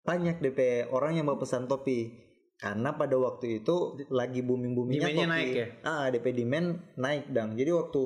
[0.00, 0.58] banyak DP
[0.88, 2.22] orang yang mau pesan topi
[2.54, 3.74] karena pada waktu itu
[4.08, 5.26] lagi booming boomingnya topi.
[5.26, 5.66] naik ya?
[5.82, 7.58] Ah DP demand naik dang.
[7.58, 8.00] Jadi waktu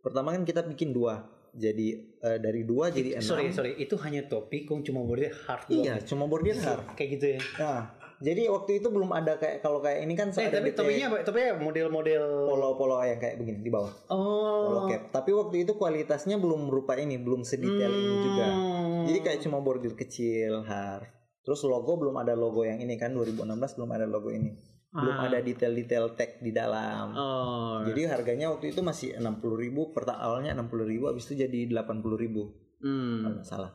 [0.00, 1.86] pertama kan kita bikin dua jadi
[2.20, 3.24] eh, dari dua jadi enam.
[3.24, 6.92] Sorry sorry itu hanya topi kong cuma bordir hard Iya cuma bordir hard.
[6.92, 7.40] kayak gitu ya.
[7.56, 7.80] Nah,
[8.16, 11.16] jadi waktu itu belum ada kayak kalau kayak ini kan Eh, ada tapi topinya apa?
[11.22, 13.92] Topinya model-model polo-polo yang kayak begini di bawah.
[14.04, 14.86] Polo Oh.
[14.86, 15.12] cap.
[15.12, 18.46] Tapi waktu itu kualitasnya belum berupa ini, belum sedetail ini juga.
[18.48, 19.04] Hmm.
[19.04, 21.06] Jadi kayak cuma bordir kecil, harf.
[21.40, 23.44] Terus logo belum ada logo yang ini kan 2016
[23.76, 24.56] belum ada logo ini.
[24.94, 25.26] Belum Ah.
[25.26, 27.10] ada detail-detail tag di dalam.
[27.18, 27.82] Oh.
[27.82, 32.14] Jadi harganya waktu itu masih 60.000 ribu per awalnya 60.000 ribu habis itu jadi 80.000
[32.14, 33.26] ribu Hmm.
[33.26, 33.72] kalau nggak salah.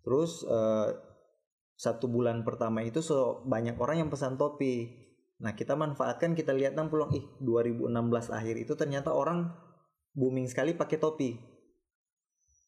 [0.00, 0.88] Terus eh,
[1.76, 4.88] satu bulan pertama itu so banyak orang yang pesan topi.
[5.44, 9.52] Nah kita manfaatkan kita lihat nang peluang ih 2016 akhir itu ternyata orang
[10.16, 11.36] booming sekali pakai topi.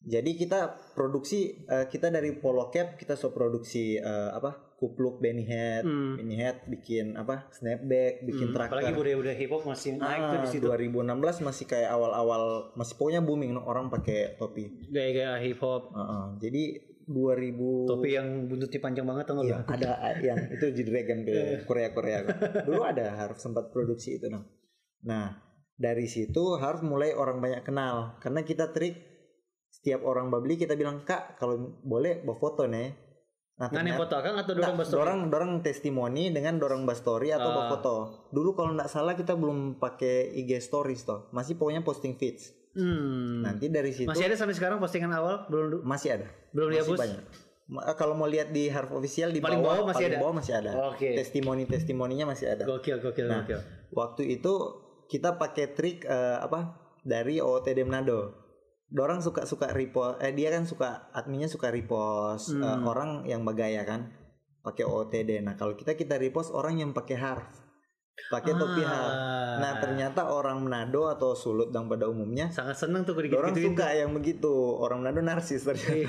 [0.04, 5.42] Jadi kita produksi eh, kita dari polo cap kita so produksi eh, apa kupluk Benny
[5.42, 6.14] hat, Hmm.
[6.14, 8.78] Benny hat bikin apa snapback, bikin Hmm, tracker.
[8.78, 10.64] Apalagi budaya-budaya hip hop masih naik tuh Ah, di situ.
[10.64, 14.70] 2016 masih kayak awal-awal masih pokoknya booming no, orang pakai topi.
[14.86, 15.90] Gaya-gaya hip hop.
[15.90, 16.62] Heeh, jadi
[17.08, 19.90] 2000 Topi yang buntutnya panjang banget tuh Iya, ada
[20.30, 21.36] yang itu di Dragon ke
[21.66, 22.18] Korea Korea.
[22.62, 24.46] Dulu ada Harf sempat produksi itu, nah.
[25.02, 25.26] Nah,
[25.74, 28.94] dari situ Harf mulai orang banyak kenal karena kita trik
[29.68, 33.07] setiap orang beli kita bilang, "Kak, kalau boleh bawa foto nih."
[33.58, 37.50] Nah, nih foto kan atau dorong bus dorang dorang testimoni dengan dorang bus story atau
[37.50, 37.66] Ah.
[37.68, 37.94] foto.
[38.28, 42.54] Dulu kalau nggak salah kita belum pakai IG stories toh, masih pokoknya posting feeds.
[42.70, 43.42] Hmm.
[43.42, 46.30] Nanti dari situ Masih ada sampai sekarang postingan awal belum masih ada.
[46.48, 46.98] belum Masih dihapus.
[47.00, 47.22] banyak.
[47.92, 50.22] Kalau mau lihat di Harf official di Paling bawah, bawah masih paling ada?
[50.22, 50.70] bawah masih ada.
[50.88, 51.08] Oke.
[51.12, 52.62] Testimoni-testimoninya masih ada.
[52.64, 53.60] Gokil gokil Nah, gokil.
[53.90, 54.52] Waktu itu
[55.04, 58.47] kita pakai trik eh, apa dari OOTD Manado.
[58.88, 62.64] Dorang suka suka repost eh dia kan suka adminnya suka repost Hmm.
[62.64, 64.08] eh, orang yang bergaya kan
[64.58, 65.40] pakai OOTD.
[65.40, 67.44] Nah, kalau kita kita repost orang yang pakai harf.
[68.28, 68.88] Pakai topi Ah.
[68.88, 69.14] harf.
[69.58, 73.86] Nah, ternyata orang Manado atau Sulut dan pada umumnya sangat senang tuh kalau Orang suka
[73.94, 74.50] yang begitu.
[74.74, 76.08] Orang Manado narsis ternyata.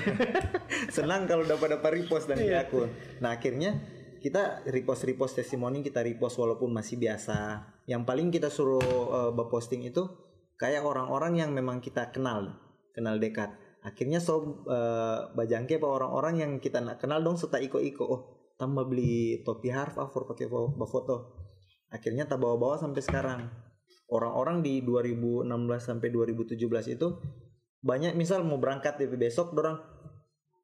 [0.96, 2.66] Senang kalau dapat dapat repost dan di Iya.
[2.66, 2.90] akun.
[3.20, 3.78] Nah, akhirnya
[4.18, 7.62] kita repost repost testimoni kita repost walaupun masih biasa.
[7.84, 8.82] Yang paling kita suruh
[9.30, 10.04] uh, posting itu
[10.56, 12.52] kayak orang-orang yang memang kita kenal,
[12.92, 13.52] kenal dekat.
[13.80, 18.04] Akhirnya so uh, bajangke apa orang-orang yang kita nak kenal dong serta iko-iko.
[18.04, 18.20] Oh,
[18.60, 21.36] tambah beli topi harf for pakai fo- foto.
[21.88, 23.40] Akhirnya tak bawa-bawa sampai sekarang.
[24.10, 25.46] Orang-orang di 2016
[25.80, 27.08] sampai 2017 itu
[27.80, 29.99] banyak misal mau berangkat dari besok dorang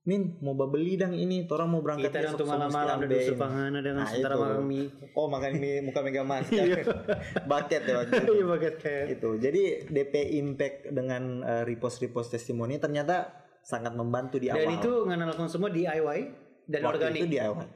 [0.06, 3.40] Min mau beli dang ini, orang mau berangkat Kita besok malam-malam dan ambil dusu ini."
[3.42, 4.86] pangana dengan Nah, mie.
[5.18, 6.46] Oh makan mie muka mega mas
[7.50, 8.32] Bucket ya waktu itu.
[8.32, 9.04] Iya paket kayak.
[9.12, 9.30] itu.
[9.36, 14.62] Jadi DP Impact dengan uh, repost-repost testimoni ternyata sangat membantu di awal.
[14.62, 16.18] Dan itu ngana semua DIY
[16.64, 17.20] dan Waktu organik.
[17.20, 17.66] itu DIY.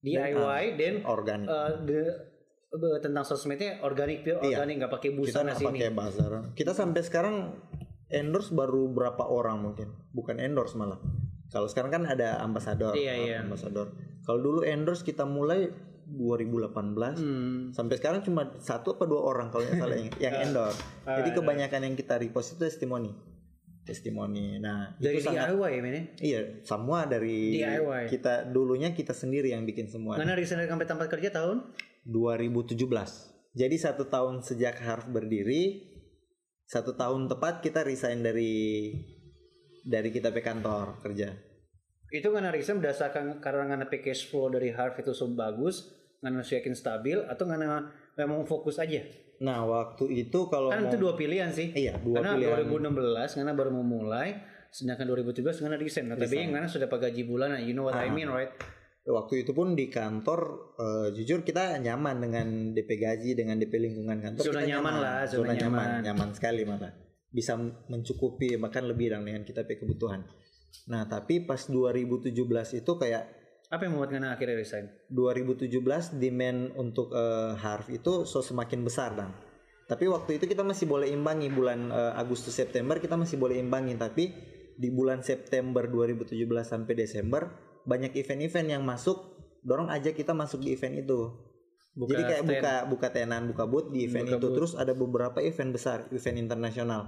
[0.00, 1.46] DIY dan Organik.
[1.46, 2.16] eh, the-
[2.98, 4.60] tentang sosmednya organik pure Iya.
[4.60, 5.68] organik nggak pakai kita busana nggak sini.
[5.76, 6.30] pakai bazar.
[6.52, 7.36] Kita sampai sekarang
[8.08, 11.00] endorse baru berapa orang mungkin, bukan endorse malah.
[11.46, 13.36] Kalau sekarang kan ada ambasador, Iya, iya.
[13.40, 13.94] ambasador.
[14.20, 15.70] Kalau dulu endorse kita mulai
[16.06, 17.58] 2018 Hmm.
[17.70, 20.78] sampai sekarang cuma satu apa dua orang kalau nggak salah yang, yang endorse.
[21.02, 21.36] Ah, Jadi iya.
[21.36, 23.10] kebanyakan yang kita repost itu testimoni,
[23.82, 24.58] testimoni.
[24.58, 26.14] Nah Dari itu sangat DIY men.
[26.20, 28.06] iya semua dari DIY.
[28.08, 30.14] kita dulunya kita sendiri yang bikin semua.
[30.14, 31.74] Resign dari sampai tempat kerja tahun
[32.06, 32.78] 2017.
[33.50, 35.90] Jadi satu tahun sejak Harf berdiri,
[36.62, 38.92] satu tahun tepat kita resign dari
[39.86, 41.30] dari kita pe kantor kerja.
[42.08, 46.70] itu ngana resign berdasarkan karena ngana cash flow dari Harv itu so bagus, ngana yakin
[46.72, 49.02] stabil atau ngana memang fokus aja.
[49.36, 51.70] Nah waktu itu kalau Kan mau- itu dua pilihan sih.
[51.70, 52.62] iya dua Karena pilihan.
[52.62, 54.38] 2016 ngana baru memulai,
[54.70, 56.06] sedangkan 2017 ngana resign.
[56.06, 58.14] Nah, tapi ngana sudah pakai gaji bulanan, you know what I Ah.
[58.14, 58.54] mean, right?
[59.02, 60.40] Waktu itu pun di kantor
[60.78, 64.42] eh, jujur kita nyaman dengan DP gaji dengan DP lingkungan kantor.
[64.42, 66.02] Zona kita nyaman lah, zona zona nyaman, nyaman.
[66.02, 66.90] nyaman sekali malah.
[67.36, 67.52] Bisa
[67.92, 70.24] mencukupi bahkan lebih dan dengan kita pe kebutuhan.
[70.88, 72.32] Nah tapi pas 2017
[72.74, 73.24] itu kayak
[73.66, 74.86] Apa yang membuat ngana akhirnya resign?
[75.10, 75.68] 2017
[76.16, 79.34] demand untuk eh, Harv itu so semakin besar dan
[79.86, 83.98] tapi waktu itu kita masih boleh imbangi bulan eh, Agustus September kita masih boleh imbangi
[83.98, 84.30] tapi
[84.76, 87.42] di bulan September 2017 sampai Desember
[87.82, 91.34] banyak event-event yang masuk dorong aja kita masuk di event itu
[91.90, 92.50] Buka jadi kayak stand.
[92.54, 94.54] buka buka tenan buka booth di event Buka itu booth.
[94.54, 97.02] terus ada beberapa event besar event internasional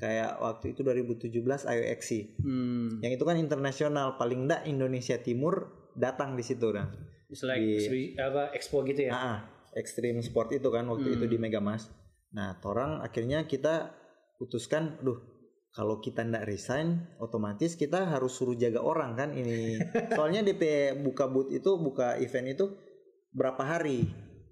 [0.00, 1.28] kayak waktu itu 2017
[1.62, 2.10] IOXC
[2.40, 2.98] Hmm.
[2.98, 6.88] yang itu kan internasional paling enggak Indonesia Timur datang di situ dah
[7.28, 9.12] It's like Di- apa expo gitu ya.
[9.12, 9.38] Ah, ah,
[9.70, 11.16] Extreme Sport itu kan waktu Hmm.
[11.16, 11.86] itu di Megamas.
[12.34, 13.94] Nah, orang akhirnya kita
[14.34, 15.14] putuskan, duh,
[15.70, 19.78] kalau kita ndak resign, otomatis kita harus suruh jaga orang kan ini.
[20.18, 20.62] Soalnya DP
[20.98, 22.66] buka booth itu, buka event itu
[23.30, 24.10] berapa hari?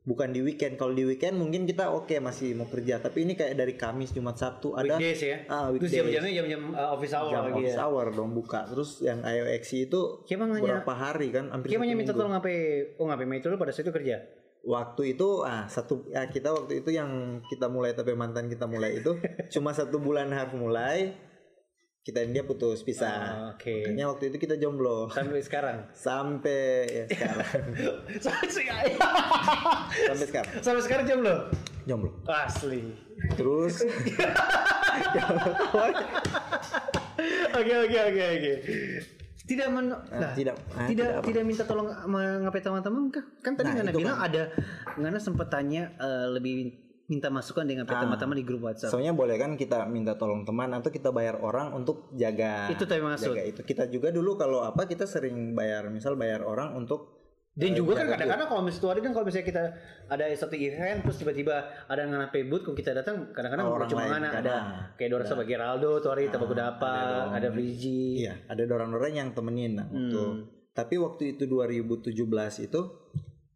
[0.08, 0.80] Bukan di weekend.
[0.80, 4.40] Kalau di weekend mungkin kita oke masih mau kerja, tapi ini kayak dari Kamis, Jumat,
[4.40, 5.36] Sabtu ada Weekdays ya.
[5.52, 6.00] ah Terus weekdays.
[6.00, 7.84] jam-jamnya jam-jam uh, office hour jam lagi office ya.
[7.84, 8.60] hour dong buka.
[8.72, 10.00] Terus yang IOXC itu
[10.64, 11.52] berapa hari kan?
[11.52, 12.96] Hampir hanya minta tolong ngapain?
[12.96, 14.16] Oh ngapain itu pada saat itu kerja.
[14.58, 19.00] waktu itu ah satu ya kita waktu itu yang kita mulai tapi mantan kita mulai
[19.00, 19.14] itu
[19.54, 21.14] cuma satu bulan harus mulai
[22.08, 23.84] kita dan dia putus pisah Ah, Oke.
[23.84, 25.76] makanya waktu itu kita jomblo Sampai sekarang.
[26.08, 27.44] sampai ya sekarang
[28.24, 28.92] sampai sekarang.
[30.08, 31.36] sampai sekarang sampai sekarang jam lo.
[31.84, 32.96] jomblo Asli.
[33.36, 33.84] terus
[37.50, 38.52] Oke oke oke oke.
[39.48, 41.24] Tidak men nah, tidak ah, tidak apa.
[41.24, 43.24] tidak minta tolong ngapain teman-teman kah?
[43.40, 44.42] Kan tadi Nah, Ngana bilang ada
[44.94, 46.76] Ngana sempat tanya eh, lebih
[47.08, 48.04] minta masukan dengan Ah.
[48.04, 48.92] teman-teman di grup WhatsApp.
[48.92, 53.00] soalnya boleh kan kita minta tolong teman atau kita bayar orang untuk jaga Itu tadi
[53.00, 53.32] maksud.
[53.32, 57.16] jaga itu kita juga dulu kalau apa kita sering bayar misal bayar orang untuk
[57.50, 59.62] Dan eh, juga kan kadang-kadang kalau misalnya ada kan kalau misalnya kita
[60.06, 63.88] ada satu event terus tiba-tiba ada yang ngana booth kalau kita datang kadang-kadang Oh, orang
[63.90, 64.56] cuma ngana ada.
[64.94, 67.28] kayak Dora sebagai Geraldo tuh hari kita baku ada dapat dong.
[67.34, 68.22] ada Frigi.
[68.22, 69.90] Iya, ada orang-orang yang temenin nah.
[69.90, 70.46] Hmm.
[70.70, 72.14] Tapi waktu itu 2017
[72.62, 72.80] itu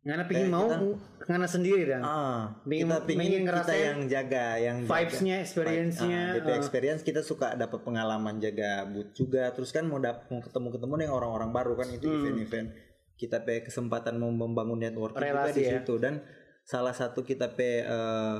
[0.02, 4.00] Ngana pingin mau kita- ngana sendiri dan ah, Pingin- kita pingin pingin kita ngerasain yang
[4.10, 6.56] jaga, yang vibes-nya, experience-nya, Ah, DP ah.
[6.58, 9.54] experience kita suka dapat pengalaman jaga booth juga.
[9.54, 12.18] Terus kan mau dap mau ketemu-ketemu dengan orang-orang baru kan itu Hmm.
[12.18, 12.68] event-event.
[13.14, 15.78] Kita pe kesempatan mau membangun network juga Relasi di ya.
[15.78, 16.26] situ dan
[16.62, 18.38] salah satu kita pe eh,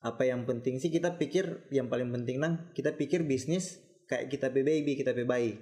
[0.00, 4.48] apa yang penting sih kita pikir yang paling penting nang kita pikir bisnis kayak kita
[4.48, 5.60] pe baby, kita pe bayi.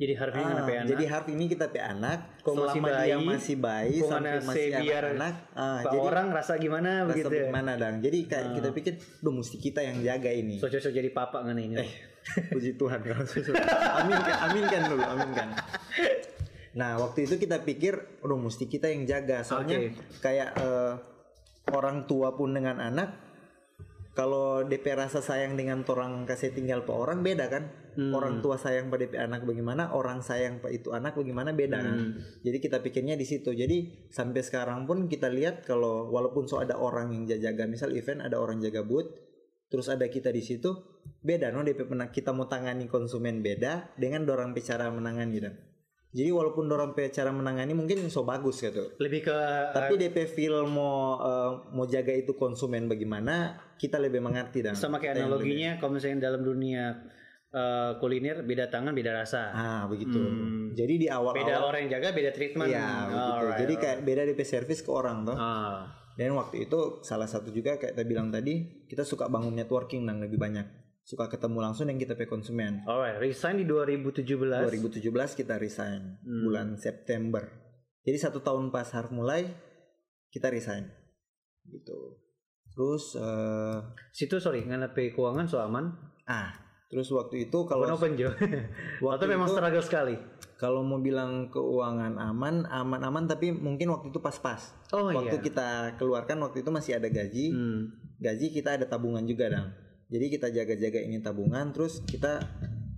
[0.00, 0.88] Jadi hari ini Ah, pe anak.
[0.88, 4.64] jadi Harv ini kita pe anak Kok masih selama dia bayi, masih bayi sampai masih
[4.80, 7.32] biar anak ah, jadi orang rasa gimana rasa begitu ya.
[7.36, 11.10] bagaimana dang jadi kayak kita pikir duh mesti kita yang jaga ini So cocok jadi
[11.10, 11.76] papa ngana ini.
[11.76, 11.90] eh
[12.48, 13.52] Puji Tuhan kalau susut.
[13.96, 15.48] Aminkan, aminkan dulu, aminkan.
[16.72, 19.40] Nah waktu itu kita pikir, udah mesti kita yang jaga.
[19.40, 20.00] Soalnya Oke.
[20.20, 20.92] kayak eh,
[21.70, 23.16] orang tua pun dengan anak,
[24.12, 27.68] kalau DP rasa sayang dengan orang kasih tinggal pe orang beda kan.
[28.08, 32.16] Orang tua sayang pada DP anak bagaimana, orang sayang pada itu anak bagaimana beda kan.
[32.40, 33.52] Jadi kita pikirnya di situ.
[33.52, 38.24] Jadi sampai sekarang pun kita lihat kalau walaupun so ada orang yang jaga, misal event
[38.24, 39.12] ada orang jaga booth,
[39.68, 40.72] terus ada kita di situ,
[41.20, 45.54] beda no DP pernah kita mau tangani konsumen beda dengan dorang pe cara menangani dan.
[46.10, 48.98] Jadi walaupun dorang cara menangani mungkin so bagus gitu.
[48.98, 49.36] Lebih ke
[49.70, 54.74] Tapi DP feel mau eh, mau jaga itu konsumen bagaimana, kita lebih mengerti dan.
[54.74, 56.98] sama kayak analoginya kalau misalnya dalam dunia
[57.50, 59.50] eh, kuliner beda tangan beda rasa.
[59.50, 60.16] Ah begitu.
[60.16, 60.70] Hmm.
[60.72, 62.70] Jadi di awal Beda orang yang jaga beda treatment.
[62.70, 63.18] Iya begitu.
[63.18, 65.34] Alright, Jadi kayak beda DP service ke orang tuh.
[65.34, 65.90] Ah.
[66.14, 70.20] Dan waktu itu salah satu juga kayak kita bilang tadi, kita suka bangun networking dan
[70.20, 70.66] lebih banyak.
[71.00, 72.84] Suka ketemu langsung dengan kita pe konsumen.
[72.84, 74.22] Alright, resign di 2017.
[74.68, 75.00] 2017
[75.34, 76.42] kita resign Hmm.
[76.44, 77.48] bulan September.
[78.00, 79.48] Jadi satu tahun pas harus mulai
[80.28, 80.86] kita resign.
[81.66, 81.98] Gitu.
[82.70, 83.78] Terus eh,
[84.12, 85.90] Situ sorry, nganape keuangan so aman.
[86.24, 86.54] ah,
[86.90, 88.28] terus waktu itu kalau Open open Jo.
[89.06, 90.14] waktu memang itu- struggle sekali.
[90.60, 94.76] kalau mau bilang keuangan aman, aman-aman tapi mungkin waktu itu pas-pas.
[94.92, 95.44] Oh waktu iya.
[95.46, 97.54] kita keluarkan waktu itu masih ada gaji.
[97.54, 97.96] Hmm.
[98.20, 99.72] Gaji kita ada tabungan juga, Dang.
[100.10, 102.44] Jadi kita jaga-jaga ini tabungan terus kita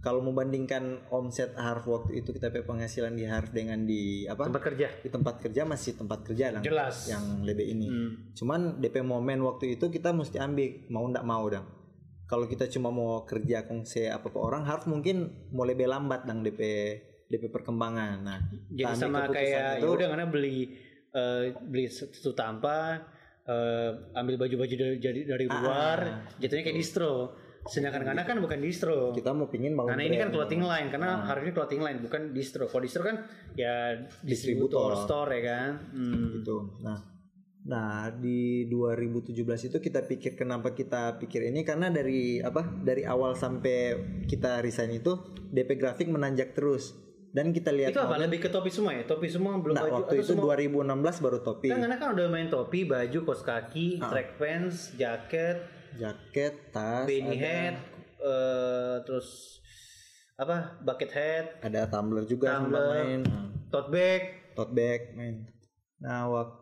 [0.03, 4.51] kalau mau bandingkan omset Harf waktu itu kita pe penghasilan di Harf dengan di apa?
[4.51, 4.89] Tempat kerja.
[4.99, 6.65] di tempat kerja masih tempat kerja Dang.
[6.67, 7.07] Jelas.
[7.07, 7.87] Yang lebih ini.
[7.87, 8.11] Hmm.
[8.35, 11.82] Cuman DP momen waktu itu kita mesti ambil mau ndak mau dong.
[12.27, 16.41] Kalau kita cuma mau kerja kongsi apa apa orang harus mungkin mau lebih lambat dong
[16.41, 16.61] DP
[17.29, 18.25] DP perkembangan.
[18.25, 20.57] Nah, Jadi sama kayak itu, ya udah karena beli
[21.13, 23.01] eh, beli satu tanpa
[23.45, 25.99] eh, ambil baju-baju dari dari- Ah, luar,
[26.41, 27.37] jatuhnya kayak distro.
[27.63, 29.15] Sedangkan karena kan bukan distro.
[29.15, 32.67] kita mau pingin bangun Karena ini kan clothing line, karena harusnya clothing line bukan distro.
[32.67, 33.23] Kalau distro kan
[33.55, 35.07] ya distributor, Distributor.
[35.07, 35.71] store ya kan.
[35.95, 36.43] Hmm.
[36.43, 36.57] gitu.
[36.83, 36.99] Nah,
[37.63, 42.67] nah di 2017 itu kita pikir kenapa kita pikir ini karena dari apa?
[42.67, 43.95] Dari awal sampai
[44.27, 45.15] kita resign itu
[45.49, 46.91] DP grafik menanjak terus
[47.31, 48.19] dan kita lihat Itu apa?
[48.19, 49.07] Lebih ke topi semua ya?
[49.07, 50.53] Topi semua belum Nah, baju waktu itu semua?
[50.53, 51.71] 2016 baru topi.
[51.71, 54.11] Kan karena kan udah main topi, baju, kaos kaki, Ah.
[54.11, 55.57] track pants, jaket,
[55.97, 57.77] jaket, tas, beanie ada, hat,
[58.21, 59.29] eh, terus
[60.35, 60.77] apa?
[60.83, 62.85] Bucket hat, ada tumbler juga Tumbler.
[62.91, 63.21] main,
[63.71, 64.23] tote bag.
[64.53, 65.49] tote bag main.
[66.03, 66.62] Nah, waktu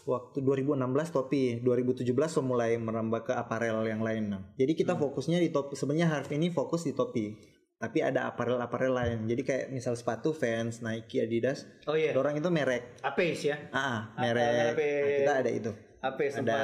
[0.00, 0.76] waktu 2016
[1.10, 4.24] topi, 2017 so mulai merambah ke aparel yang lain.
[4.30, 5.02] Nah, jadi kita Hmm.
[5.02, 5.74] fokusnya di topi.
[5.74, 7.36] Sebenarnya Harf ini fokus di topi.
[7.74, 9.18] Tapi ada aparel-aparel lain.
[9.24, 11.64] Jadi kayak misal sepatu Vans, Nike, Adidas.
[11.88, 13.00] Oh iya, Orang itu merek.
[13.00, 13.56] Apes ya.
[13.72, 14.52] Ah, Apa, merek.
[14.52, 14.72] Nah,
[15.16, 15.72] kita ada itu.
[15.98, 16.60] Apes Ada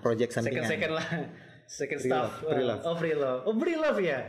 [0.00, 0.68] project second sampingan.
[0.68, 1.08] second lah.
[1.64, 2.28] Second Free stuff.
[2.44, 2.80] love, free love.
[2.84, 3.40] Oh, free love.
[3.48, 4.20] Oh, free love ya.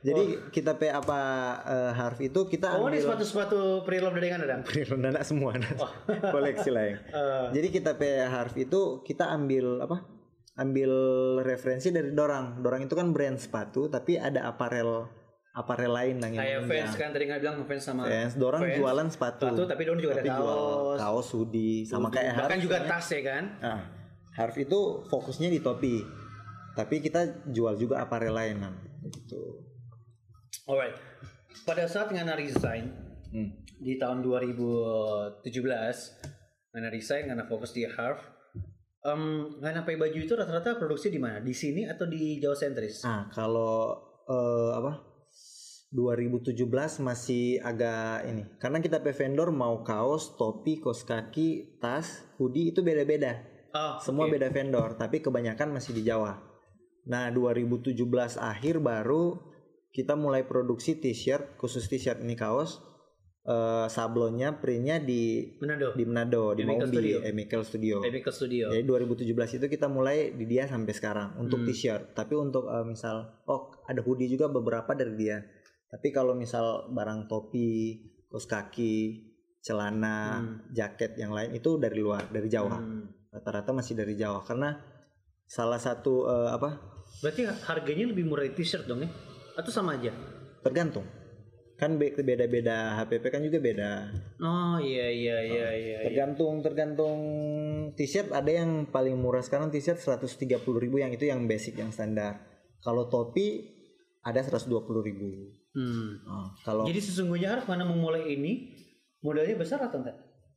[0.00, 1.20] Jadi kita pe apa
[1.60, 4.60] eh, Harf itu kita Oh, ini ambil sepatu-sepatu free love dari mana, Dan?
[4.96, 5.68] Nana semua nah.
[6.34, 6.96] koleksi lain.
[7.10, 10.00] Eh, Jadi kita pe Harf itu kita ambil apa?
[10.56, 10.90] Ambil
[11.44, 12.64] referensi dari Dorang.
[12.64, 15.04] Dorang itu kan brand sepatu tapi ada aparel
[15.50, 19.06] aparel lain yang kayak fans kan tadi nggak bilang fans sama Fans, Dorang Fans, jualan
[19.10, 19.44] sepatu.
[19.50, 20.96] sepatu, tapi dorang juga ada Tapi jual kaos.
[20.96, 22.64] kaos, hoodie, sama kayak bahkan Harf.
[22.64, 23.44] juga tas ya kan.
[23.58, 23.80] Nah,
[24.30, 24.78] Harf itu
[25.10, 26.00] fokusnya di topi.
[26.70, 28.72] Tapi kita jual juga aparel lain nah.
[29.02, 29.69] Gitu.
[30.70, 30.94] Alright.
[31.66, 32.94] Pada saat Ngana resign
[33.30, 33.50] Hmm.
[33.78, 36.14] di tahun 2017,
[36.70, 38.22] Ngana resign, Ngana fokus di Harv.
[39.02, 41.42] Um, Ngana pakai baju itu rata-rata produksi di mana?
[41.42, 43.02] Di sini atau di Jawa sentris?
[43.02, 44.92] Ah, kalau eh, apa?
[45.90, 48.46] 2017 masih agak ini.
[48.62, 53.42] Karena kita pe vendor mau kaos, topi, kaos kaki, tas, hoodie itu beda-beda.
[53.74, 54.38] Oh, Semua oke.
[54.38, 56.38] beda vendor, tapi kebanyakan masih di Jawa.
[57.10, 59.49] Nah, 2017 akhir baru
[59.90, 62.78] kita mulai produksi t-shirt, khusus t-shirt ini kaos.
[63.40, 65.96] Eh, sablonnya printnya di Manado.
[65.96, 67.16] di Manado, di Maumbi, Studio.
[67.24, 67.96] Emical Studio.
[68.30, 68.66] Studio.
[68.68, 71.66] Jadi 2017 itu kita mulai di dia sampai sekarang untuk Hmm.
[71.66, 72.12] t-shirt.
[72.12, 75.40] Tapi untuk eh, misal oh ada hoodie juga beberapa dari dia.
[75.88, 77.98] Tapi kalau misal barang topi,
[78.28, 79.24] kaos kaki,
[79.58, 80.70] celana, Hmm.
[80.70, 82.76] jaket yang lain itu dari luar, dari Jawa.
[82.76, 83.08] Hmm.
[83.32, 84.76] Rata-rata masih dari Jawa karena
[85.48, 86.76] salah satu eh, apa?
[87.24, 89.10] Berarti harganya lebih murah di t-shirt dong ya?
[89.60, 90.08] Atau sama aja?
[90.60, 91.04] Tergantung.
[91.76, 93.92] Kan be- beda-beda HPP kan juga beda.
[94.38, 95.70] Oh iya iya iya iya.
[95.72, 95.98] iya.
[96.02, 97.20] Tergantung tergantung
[97.94, 102.40] t-shirt ada yang paling murah sekarang t-shirt 130.000 ribu yang itu yang basic yang standar.
[102.80, 103.64] Kalau topi
[104.20, 104.68] ada 120.000
[105.00, 105.28] ribu.
[105.70, 106.20] Hmm.
[106.22, 108.76] Oh, kalau Jadi sesungguhnya Harv mana memulai ini
[109.20, 110.16] modalnya besar atau enggak?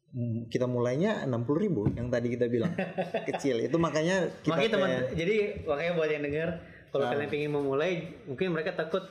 [0.10, 2.70] mm, kita mulainya 60.000 ribu yang tadi kita bilang
[3.30, 5.36] kecil itu makanya kita Makanya teman kayak- jadi
[5.66, 6.50] makanya buat yang dengar
[6.93, 7.91] kalau kalian pengen memulai
[8.23, 9.01] mungkin mereka takut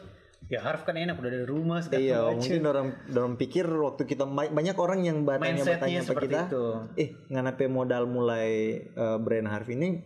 [0.46, 2.34] ya Harf kan enak udah dari rumah segala Iya, macam.
[2.36, 6.64] mungkin orang orang pikir waktu kita ba- banyak orang yang bertanya bertanya ke kita, itu.
[6.94, 8.50] eh nganape modal mulai
[8.86, 9.98] eh, brand Harf ini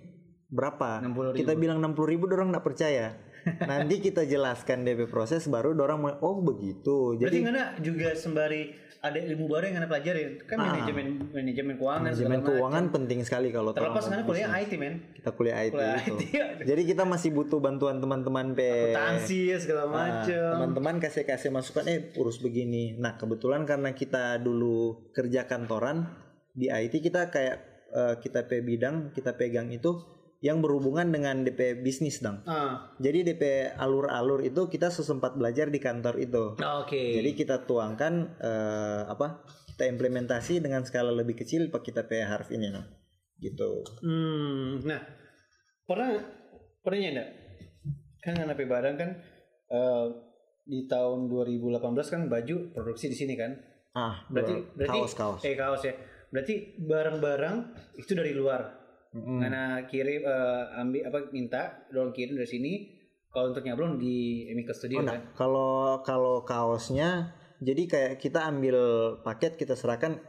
[0.47, 1.03] berapa?
[1.03, 1.35] 60.000.
[1.35, 3.19] Kita bilang 60 ribu, orang nggak percaya.
[3.47, 7.15] Nanti kita jelaskan DP proses, baru orang mulai, oh begitu.
[7.15, 12.17] Jadi ngana juga sembari ada ilmu baru yang ngana pelajarin kan manajemen manajemen keuangan manajemen
[12.19, 12.49] segala macam.
[12.51, 14.49] keuangan penting sekali kalau Terlepas mau kuliah.
[14.51, 14.95] IT men.
[15.15, 16.15] kita kuliah IT Kuliah itu.
[16.17, 16.65] IT, aduh.
[16.67, 18.61] Jadi kita masih butuh bantuan teman-teman P.
[18.67, 20.49] Akuntansi ya segala Nah, macam.
[20.59, 26.11] teman-teman kasih kasih masukan eh urus begini nah kebetulan karena kita dulu kerja kantoran
[26.51, 27.57] di IT kita kayak
[27.93, 30.16] eh, kita pe bidang kita pegang itu
[30.47, 33.43] yang berhubungan dengan DP bisnis dong Ah, jadi DP
[33.75, 37.03] alur-alur itu kita sesempat belajar di kantor itu oke.
[37.19, 39.43] jadi kita tuangkan eh, apa
[39.75, 42.87] kita implementasi dengan skala lebih kecil pak kita pe harf ini no
[43.37, 45.03] gitu Hmm, nah
[45.83, 46.15] pernah
[46.81, 47.29] pernah enggak
[48.23, 49.11] kan ngana barang kan
[49.69, 50.07] eh,
[50.63, 53.55] di tahun 2018 kan baju produksi di sini kan.
[53.95, 55.95] ah Berarti ber- berarti kaos kaos eh kaos ya.
[56.27, 57.57] Berarti barang-barang
[57.97, 58.86] itu dari luar.
[59.17, 59.41] Mm-mm.
[59.41, 62.73] Ngana kirim eh, ambil apa minta dorong kirim dari sini.
[63.27, 65.21] Kalau untuk nyablon di Emika Studio Oh, kan.
[65.33, 68.77] kalau kalau kaosnya jadi kayak kita ambil
[69.21, 70.21] paket kita serahkan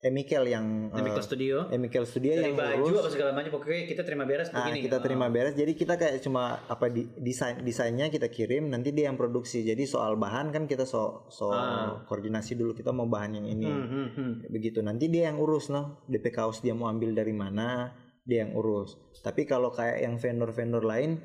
[0.00, 1.70] Emikel yang eh, Emika Studio.
[1.70, 2.98] Emikel Studio Dari yang baju urus.
[3.00, 4.78] apa segala macam pokoknya kita terima beres Nah, begini.
[4.80, 5.00] kita Oh.
[5.00, 5.54] terima beres.
[5.54, 9.62] Jadi kita kayak cuma apa di, desain desainnya kita kirim, nanti dia yang produksi.
[9.62, 12.02] Jadi soal bahan kan kita so so Ah.
[12.04, 13.62] koordinasi dulu kita mau bahan yang ini.
[13.64, 14.32] Hmm, hmm, hmm.
[14.48, 14.78] Begitu.
[14.80, 16.02] Nanti dia yang urus noh.
[16.04, 18.94] DP kaos dia mau ambil dari mana, dia yang urus.
[19.18, 21.18] Tapi kalau kayak yang vendor-vendor lain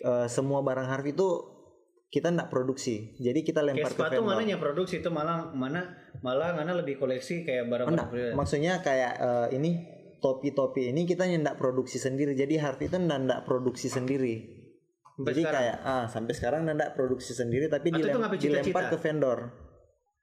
[0.00, 1.26] eh, semua barang harf itu
[2.06, 3.14] kita nggak produksi.
[3.16, 4.28] Jadi kita Kayak lempar ke sepatu vendor.
[4.28, 5.80] mana yang produksi itu malah mana
[6.20, 9.70] malah ngana lebih koleksi kayak barang-barang maksudnya kayak eh, ini
[10.18, 12.34] topi-topi ini kita nyendak produksi sendiri.
[12.34, 14.58] Jadi Harvey itu ndak produksi sendiri.
[15.10, 15.60] Sampai Jadi sekarang?
[15.60, 18.60] kayak ah sampai sekarang ndak produksi sendiri tapi dilem- ngapain cita-cita?
[18.64, 19.38] dilempar ke vendor.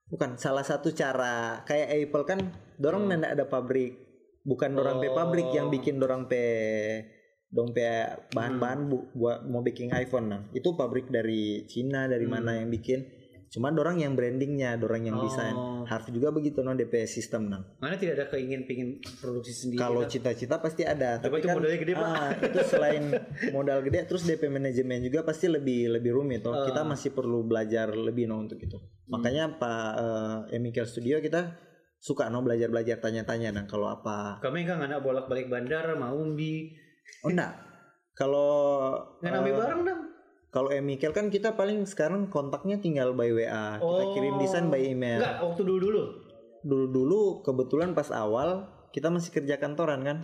[0.07, 2.39] Bukan salah satu cara kayak Apple kan
[2.77, 3.17] dorong Hmm.
[3.17, 4.06] ndak ada pabrik.
[4.47, 5.73] Bukan dorang pe pabrik yang Oh.
[5.73, 6.43] bikin dorang pe
[7.47, 7.83] dong pe
[8.29, 8.89] bahan-bahan Hmm.
[8.89, 10.41] bu- buat mau bikin iPhone nah.
[10.49, 13.19] Itu pabrik dari Cina dari mana yang bikin.
[13.47, 15.51] Cuma dorang yang brandingnya, dorang yang desain.
[15.51, 15.83] Oh.
[15.83, 17.63] Harvey juga begitu no DP sistem nah.
[17.77, 19.79] Mana tidak ada keingin pingin produksi sendiri.
[19.79, 20.19] Kalau gitu.
[20.19, 22.07] cita-cita pasti ada, Tapi itu modalnya gede, Pak.
[22.09, 23.03] ah, itu selain
[23.55, 26.43] modal gede, terus DP manajemen juga pasti lebih lebih rumit.
[26.43, 26.51] Toh.
[26.53, 26.67] Ah.
[26.67, 28.75] Kita masih perlu belajar lebih no untuk itu.
[28.75, 29.11] Hmm.
[29.13, 29.91] Makanya Pak
[30.51, 31.55] eh, Emikel Studio kita
[31.97, 34.37] suka no belajar belajar tanya-tanya dan kalau apa.
[34.39, 36.71] kami kan anak bolak-balik bandara, Maumbi,
[37.21, 37.57] Oh enggak.
[38.13, 38.49] Kalau
[39.19, 40.01] nggak eh, ngambil barang dong.
[40.49, 43.77] kalau Emikel kan kita paling sekarang kontaknya tinggal by WA.
[43.77, 44.11] Kita Oh.
[44.11, 45.19] kirim desain by email.
[45.19, 46.03] Enggak, waktu dulu-dulu.
[46.61, 50.17] Dulu-dulu kebetulan pas awal kita masih kerja kantoran kan.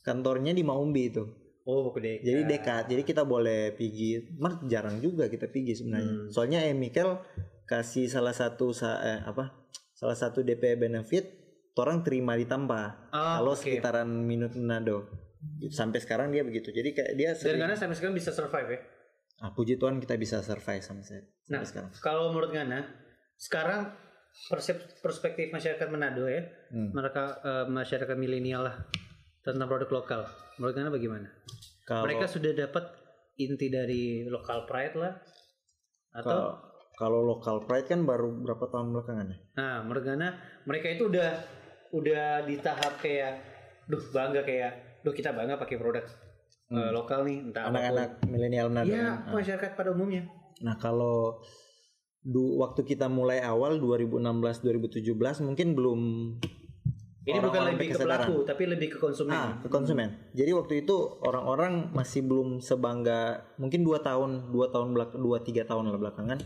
[0.00, 1.24] Kantornya di Maumbi itu.
[1.62, 2.24] Oh, gede.
[2.24, 4.32] Jadi dekat, jadi kita boleh pergi.
[4.34, 6.08] Mas jarang juga kita pergi sebenarnya.
[6.08, 6.28] Hmm.
[6.28, 7.20] Soalnya Emikel
[7.64, 9.68] kasih salah satu sa- eh, apa?
[10.00, 11.28] Salah satu DP benefit,
[11.76, 13.04] orang terima di Tampa.
[13.10, 13.60] Ah, kalau oke.
[13.60, 15.04] sekitaran minut Manado.
[15.68, 16.68] Sampai sekarang dia begitu.
[16.68, 18.80] Jadi kayak dia Dan sering, Ngana sampai sekarang bisa survive ya.
[19.38, 21.90] ah, puji Tuhan kita bisa survive sama saya sampai Nah, sekarang.
[22.00, 22.80] kalau menurut Ngana,
[23.34, 23.88] sekarang
[24.98, 26.92] perspektif masyarakat Manado ya, Hmm.
[26.92, 28.76] mereka eh, masyarakat milenial lah
[29.40, 30.20] tentang produk lokal.
[30.56, 31.28] Menurut Ngana bagaimana?
[31.82, 32.84] Kalau Mereka sudah dapat
[33.36, 35.12] inti dari lokal pride lah
[36.12, 36.60] atau
[37.00, 39.38] kalau local pride kan baru berapa tahun belakangan ya?
[39.56, 40.36] Nah, menurut Gana,
[40.68, 41.32] mereka itu udah
[41.96, 43.40] udah di tahap kayak,
[43.88, 46.04] duh bangga kayak, duh kita bangga pakai produk
[46.68, 47.72] eh, lokal nih, entah.
[47.72, 47.72] Hmm.
[47.72, 48.92] Anak-anak milenial Manado.
[48.92, 49.32] Iya, kan?
[49.32, 50.28] masyarakat pada umumnya.
[50.60, 51.40] Nah kalau
[52.20, 56.00] du, waktu kita mulai awal 2016-2017 mungkin belum
[57.20, 58.28] Ini bukan orang-orang lebih ke kesadaran.
[58.28, 59.32] pelaku, tapi lebih ke konsumen.
[59.32, 60.08] ah ke konsumen.
[60.36, 65.64] Jadi waktu itu orang-orang masih belum sebangga mungkin dua tahun dua tahun belak dua tiga
[65.64, 66.40] tahun lah belakangan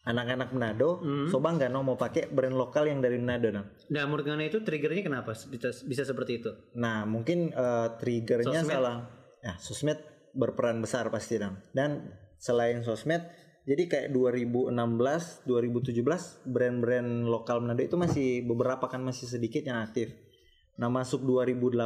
[0.00, 1.28] anak-anak Manado Hmm.
[1.28, 3.64] so bangga no mau pakai brand lokal yang dari Manado nah.
[3.92, 6.50] Nah, menurut itu triggernya kenapa bisa bisa seperti itu?
[6.80, 8.72] Nah mungkin eh, triggernya Sosmed.
[8.72, 8.96] salah.
[9.44, 10.00] Ya sosmed
[10.32, 11.60] berperan besar pasti dong.
[11.76, 13.28] Dan selain sosmed,
[13.68, 20.16] jadi kayak 2016, 2017 brand-brand lokal Manado itu masih beberapa kan masih sedikit yang aktif.
[20.80, 21.76] Nah masuk 2018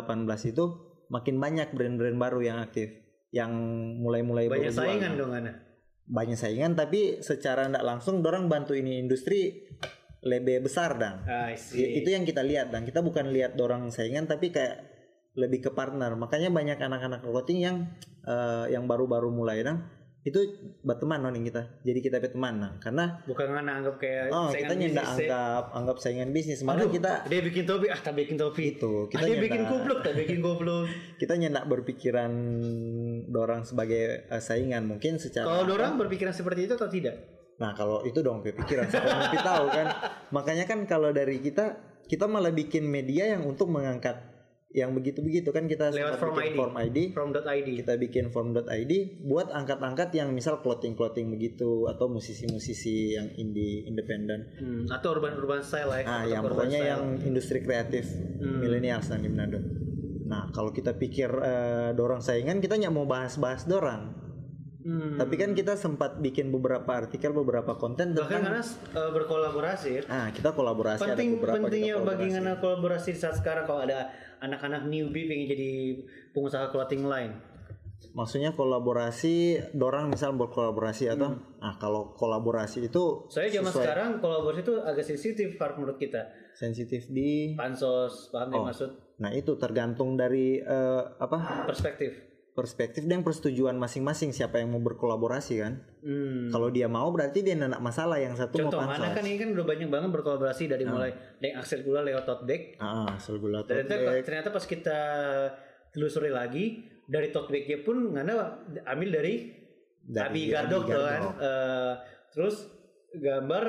[0.55, 0.65] itu
[1.11, 2.95] makin banyak brand-brand baru yang aktif,
[3.35, 3.51] yang
[3.99, 5.64] mulai-mulai Banyak saingan dong Gana.
[6.05, 9.65] Banyak saingan, tapi secara tidak langsung dorang bantu ini industri
[10.25, 11.21] lebih besar dan
[11.61, 12.01] see.
[12.01, 14.89] itu yang kita lihat dan kita bukan lihat dorang saingan tapi kayak
[15.37, 16.17] lebih ke partner.
[16.17, 17.77] Makanya banyak anak-anak clothing yang
[18.25, 19.85] eh, yang baru-baru mulai dan
[20.25, 20.41] itu
[20.81, 21.85] buat teman noning kita.
[21.85, 22.73] Jadi kita pe teman nah.
[22.81, 25.05] Karena Bukan anggap kayak oh saingan kita bisnis, ya.
[25.05, 26.59] anggap anggap saingan bisnis.
[26.65, 28.81] Malah kita dia bikin topi ah tak bikin topi.
[28.81, 30.89] Itu kita ah, dia bikin goblok tak bikin goblok
[31.21, 32.33] kita nyendak berpikiran
[33.29, 34.89] dorang sebagai eh, saingan.
[34.89, 37.21] Mungkin secara kalau orang berpikiran seperti itu atau tidak?
[37.61, 38.89] Nah kalau itu dong pikiran.
[38.89, 39.87] Siapa yang tahu kan.
[40.41, 41.77] Makanya kan kalau dari kita
[42.09, 44.34] kita malah bikin media yang untuk mengangkat
[44.75, 46.99] yang begitu-begitu kan kita Lewat form bikin ID.
[47.15, 53.87] form ID kita bikin form.id buat angkat-angkat yang misal clothing-clothing begitu atau musisi-musisi yang indie
[53.87, 54.51] independen.
[54.59, 56.91] Hmm, atau urban urban style lah ya Nah, yang pokoknya style.
[56.91, 58.59] yang industri kreatif Hmm.
[58.59, 59.63] milenial di Manado.
[60.27, 64.24] Nah, kalau kita pikir eh, dorang saingan, kita nggak mau bahas-bahas dorang.
[64.85, 65.17] Hmm.
[65.17, 68.63] Tapi kan kita sempat bikin beberapa artikel, beberapa konten bahkan tentang karena
[68.93, 70.03] uh, berkolaborasi ya.
[70.13, 73.11] Ah, kita kolaborasi penting ada beberapa pentingnya kolaborasi.
[73.17, 74.13] saat sekarang kalau ada
[74.45, 75.71] anak-anak newbie pengen jadi
[76.37, 77.33] pengusaha clothing line
[78.13, 84.61] Maksudnya kolaborasi, dorang misal berkolaborasi atau ah kalau kolaborasi itu saya zaman sesuai sekarang kolaborasi
[84.61, 86.23] itu agak sensitif menurut kita
[86.53, 88.65] sensitif di pansos paham ya Oh.
[88.69, 91.65] maksud Nah, itu tergantung dari eh, apa?
[91.65, 95.75] perspektif perspektif dan persetujuan masing-masing siapa yang mau berkolaborasi kan.
[96.01, 96.49] hmm.
[96.49, 99.19] Kalau dia mau berarti dia nggak masalah yang satu contoh mau mana pansos.
[99.19, 102.79] kan ini kan udah banyak banget berkolaborasi dari mulai dari Axel Gula lewat tote bag
[102.79, 104.23] Ah, asal gula ternyata tote bag.
[104.23, 104.99] ternyata pas kita
[105.91, 106.65] telusuri lagi
[107.05, 108.33] dari tote bagnya pun ngana
[108.87, 109.35] ambil dari
[110.07, 111.21] Abi Gardok kan.
[111.37, 111.93] Eh,
[112.31, 112.71] terus
[113.13, 113.65] gambar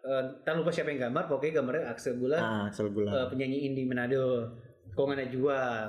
[0.00, 3.10] eh, tak lupa siapa yang gambar pokoknya gambarnya Axel Gula Ah, asal gula.
[3.10, 4.54] eh, penyanyi indie Manado
[4.88, 5.88] kok nggak ada jual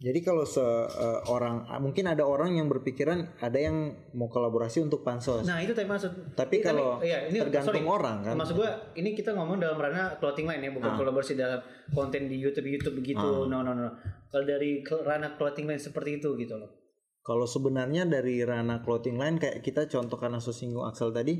[0.00, 5.44] Jadi kalau seorang mungkin ada orang yang berpikiran ada yang mau kolaborasi untuk pansos.
[5.44, 7.84] nah itu tadi maksud Tapi Ini kalau iya, ini tergantung sorry.
[7.84, 8.32] orang kan.
[8.32, 10.96] maksud gua ini kita ngomong dalam ranah clothing line ya bukan Ah.
[10.96, 11.60] kolaborasi dalam
[11.92, 13.44] konten di YouTube YouTube begitu Ah.
[13.44, 13.92] no no no
[14.26, 16.72] kalau dari ranah clothing line seperti itu gitu loh
[17.20, 20.40] Kalau sebenarnya dari ranah clothing line kayak kita contoh karena
[20.80, 21.36] Axel tadi,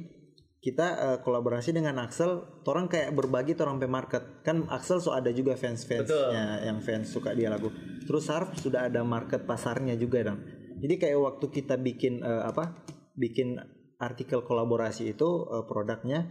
[0.61, 4.45] kita eh, kolaborasi dengan Axel, orang kayak berbagi orang pe market.
[4.45, 7.73] Kan Axel so ada juga fans-fansnya yang fans suka dia lagu.
[8.05, 10.41] Terus Harf sudah ada market pasarnya juga dong.
[10.81, 12.85] Jadi kayak waktu kita bikin eh, apa?
[13.17, 13.57] Bikin
[14.01, 16.29] artikel kolaborasi itu eh, produknya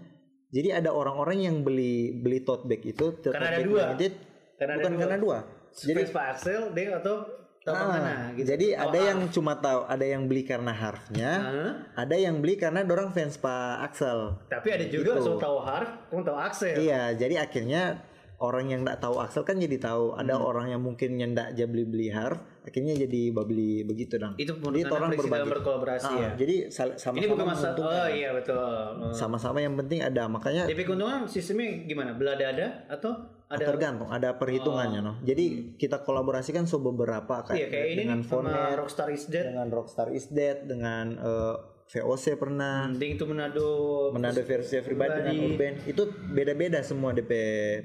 [0.50, 3.82] jadi ada orang-orang yang beli beli tote bag itu Karena ada dua.
[3.94, 4.14] limited,
[4.58, 5.02] Karena ada bukan dua.
[5.06, 5.38] karena dua.
[5.70, 7.16] jadi Pak Axel dia atau
[7.62, 9.06] tahu Ah, mana gitu Jadi Oh, ada ah.
[9.06, 11.72] yang cuma tahu, ada yang beli karena harfnya, Hah?
[11.98, 14.40] ada yang beli karena dorang fans Pak Axel.
[14.46, 15.24] tapi ada juga Gitu.
[15.24, 18.02] so tahu Harf kamu tahu Axel Iya, jadi akhirnya
[18.38, 20.16] orang yang nggak tahu Axel kan jadi tahu.
[20.16, 20.46] Ada Hmm.
[20.46, 24.32] orang yang mungkin yang nggak aja beli beli harf, akhirnya jadi beli begitu dong.
[24.36, 25.50] itu menurut Jadi orang berbagi.
[25.52, 28.80] berkolaborasi Ah, ya Jadi sama-sama ini bukan masalah oh iya betul.
[29.12, 33.12] Sama-sama yang penting ada, makanya DP keuntungan sistemnya gimana belada ada atau
[33.50, 35.16] ada tergantung, ada perhitungannya noh.
[35.26, 39.68] Jadi kita kolaborasikan so beberapa iya kayak, kayak ini dengan Fonet, Rockstar is Dead dengan
[39.74, 41.56] Rockstar is Dead, dengan eh,
[41.90, 42.86] VOC pernah.
[42.86, 43.68] Mending itu Manado
[44.14, 45.50] Manado versi pribadi dengan Pribadi.
[45.50, 47.34] urban itu beda-beda semua DP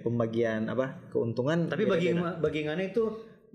[0.05, 2.37] pembagian apa keuntungan tapi bagi beda-beda.
[2.37, 3.05] bagi Ngana itu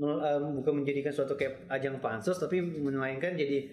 [0.02, 3.70] em, bukan menjadikan suatu kayak ajang pansus tapi melainkan jadi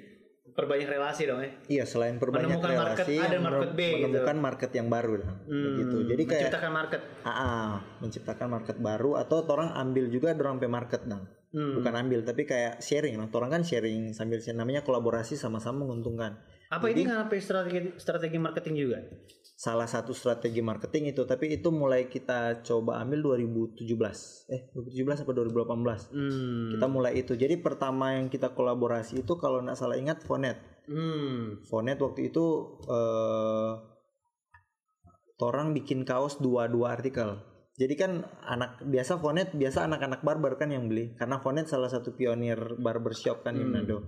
[0.56, 3.96] perbanyak relasi dong ya iya selain perbanyak Menemukan market relasi A dan market B gitu.
[4.08, 5.96] menemukan market yang baru lah begitu.
[6.08, 7.00] Jadi kayak menciptakan market.
[7.22, 11.78] Ah, menciptakan market baru atau orang ambil juga dorang pe market dong Hmm.
[11.78, 13.16] bukan ambil tapi kayak sharing.
[13.16, 16.36] Nah orang kan sharing sambil namanya kolaborasi sama-sama menguntungkan.
[16.68, 18.98] Apa ini Ngana pakai strategi strategi marketing juga
[19.56, 23.88] salah satu strategi marketing itu tapi itu mulai kita coba ambil 2017
[24.52, 26.68] eh 2017 apa 2018 hmm.
[26.76, 27.32] kita mulai itu.
[27.32, 30.60] Jadi pertama yang kita kolaborasi itu kalau nggak salah ingat Fonet.
[30.84, 31.64] Hmm.
[31.72, 32.44] Fonet waktu itu
[32.84, 33.72] eh
[35.40, 37.40] torang bikin kaos dua dua artikel.
[37.80, 41.16] Jadi kan anak biasa Fonet biasa anak-anak barber kan yang beli.
[41.16, 43.72] Karena Fonet salah satu pionir barbershop kan di Hmm.
[43.72, 44.04] Manado.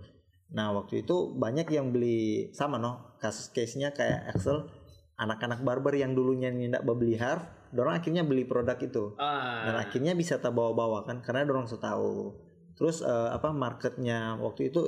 [0.53, 4.78] Nah waktu itu banyak yang beli sama no kasus case nya kayak Axel
[5.19, 9.13] anak-anak barber yang dulunya tidak beli harf dorong akhirnya beli produk itu.
[9.19, 12.33] Dan ah akhirnya bisa tak bawa-bawa kan karena dorong tahu
[12.79, 14.87] terus eh, apa marketnya waktu itu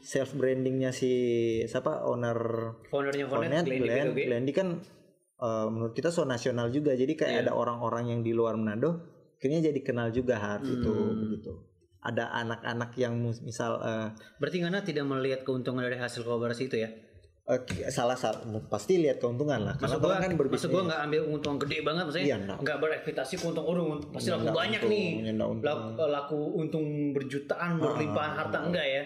[0.00, 1.12] self brandingnya si
[1.68, 2.36] siapa owner
[2.88, 4.44] Fonet Fonet Glenn Glenn.
[4.50, 4.68] Kan
[5.38, 6.96] eh, menurut kita so nasional juga.
[6.96, 7.42] Jadi kayak Iya.
[7.46, 11.20] ada orang-orang yang di luar Manado akhirnya jadi kenal juga harf itu Hmm.
[11.20, 11.52] begitu.
[12.00, 14.08] Ada anak-anak yang misal eh,
[14.40, 16.88] berarti Ngana tidak melihat keuntungan dari hasil kolaborasi itu ya
[17.44, 17.60] eh,
[17.92, 18.40] salah salah
[18.72, 21.78] pasti lihat keuntungan lah karena Maksud gua, kan berbisnis maksud gua nggak ambil untung gede
[21.84, 22.58] banget maksudnya Iya, nggak.
[22.64, 25.60] nggak berekspektasi keuntungan oh pasti laku banyak untung, nih untung.
[25.60, 29.02] laku, laku untung berjutaan berlimpahan harta enggak ya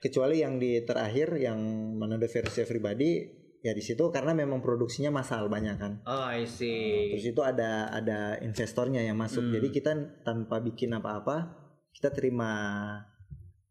[0.00, 1.60] kecuali yang di terakhir yang
[1.94, 3.22] Manado versi pribadi
[3.62, 7.92] ya di situ karena memang produksinya massal banyak kan oh I see terus itu ada
[7.92, 9.54] ada investornya yang masuk Hmm.
[9.54, 9.92] jadi kita
[10.26, 11.60] tanpa bikin apa-apa
[11.92, 12.50] kita terima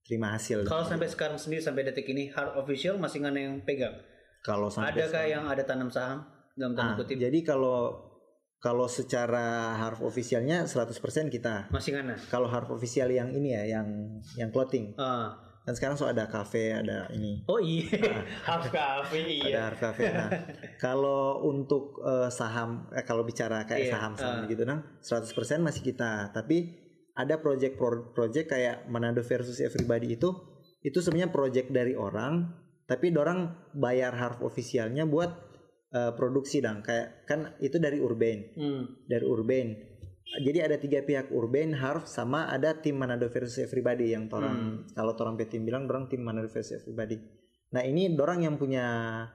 [0.02, 0.68] terima hasil.
[0.68, 3.96] Kalau sampai sekarang sendiri sampai detik ini hard official masih nggak ada yang pegang.
[4.42, 7.18] Kalau sampai Adakah yang ada tanam saham dalam tanda Ah, kutip?
[7.18, 8.10] jadi kalau
[8.58, 10.94] kalau secara harf officialnya 100%
[11.30, 11.70] kita.
[11.74, 12.14] Masih ngana.
[12.30, 13.88] Kalau harf official yang ini ya, yang
[14.38, 14.94] yang clothing.
[14.98, 15.34] Ah.
[15.62, 17.46] Kan sekarang so ada cafe, ada ini.
[17.46, 17.86] Oh iya,
[18.50, 19.60] half cafe Ada iya.
[19.66, 20.10] harf cafe.
[20.10, 20.30] Nah,
[20.78, 24.50] kalau untuk eh, saham eh, kalau bicara kayak Iya, saham-saham ah.
[24.50, 25.30] gitu nah, 100%
[25.62, 26.34] masih kita.
[26.34, 26.82] Tapi
[27.14, 30.34] ada project pro- project kayak Manado versus Everybody itu
[30.82, 32.42] itu sebenarnya project dari orang,
[32.92, 35.32] tapi orang bayar harf officialnya buat
[35.96, 36.84] eh, produksi dong.
[36.84, 38.38] Kayak kan itu dari Urban.
[38.60, 38.84] Hmm.
[39.08, 39.68] dari Urban.
[40.32, 45.12] Jadi ada tiga pihak Urban, Harf, sama ada tim Manado versus Everybody yang orang kalau
[45.20, 47.20] orang tim bilang orang tim Manado versus Everybody.
[47.76, 49.28] Nah ini dorang yang punya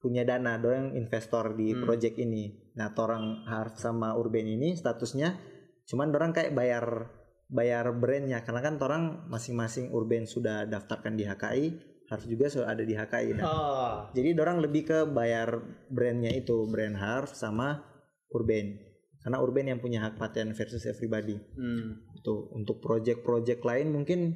[0.00, 1.84] punya dana, dorang investor di Hmm.
[1.84, 2.72] project ini.
[2.80, 5.36] Nah orang Harf sama Urban ini statusnya
[5.84, 7.12] cuman dorang kayak bayar
[7.52, 11.66] bayar brandnya karena kan orang masing-masing Urban sudah daftarkan di HKI,
[12.10, 13.36] Harf juga sudah ada di HKI.
[13.36, 13.94] Nah, Oh.
[14.12, 17.84] jadi orang lebih ke bayar brandnya itu brand Harf sama
[18.32, 18.92] Urban
[19.22, 22.02] karena Urban yang punya hak paten versus Everybody Hmm.
[22.12, 24.34] itu untuk project-project lain mungkin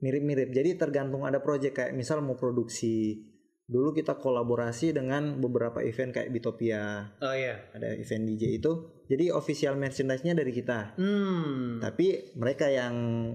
[0.00, 3.20] mirip-mirip jadi tergantung ada project kayak misal mau produksi
[3.64, 7.16] dulu kita kolaborasi dengan beberapa event kayak Bitopia.
[7.18, 7.64] Oh iya.
[7.72, 8.72] ada event DJ itu.
[9.04, 10.96] Jadi official merchandise-nya dari kita.
[10.96, 11.80] Hmm.
[11.80, 12.94] tapi mereka yang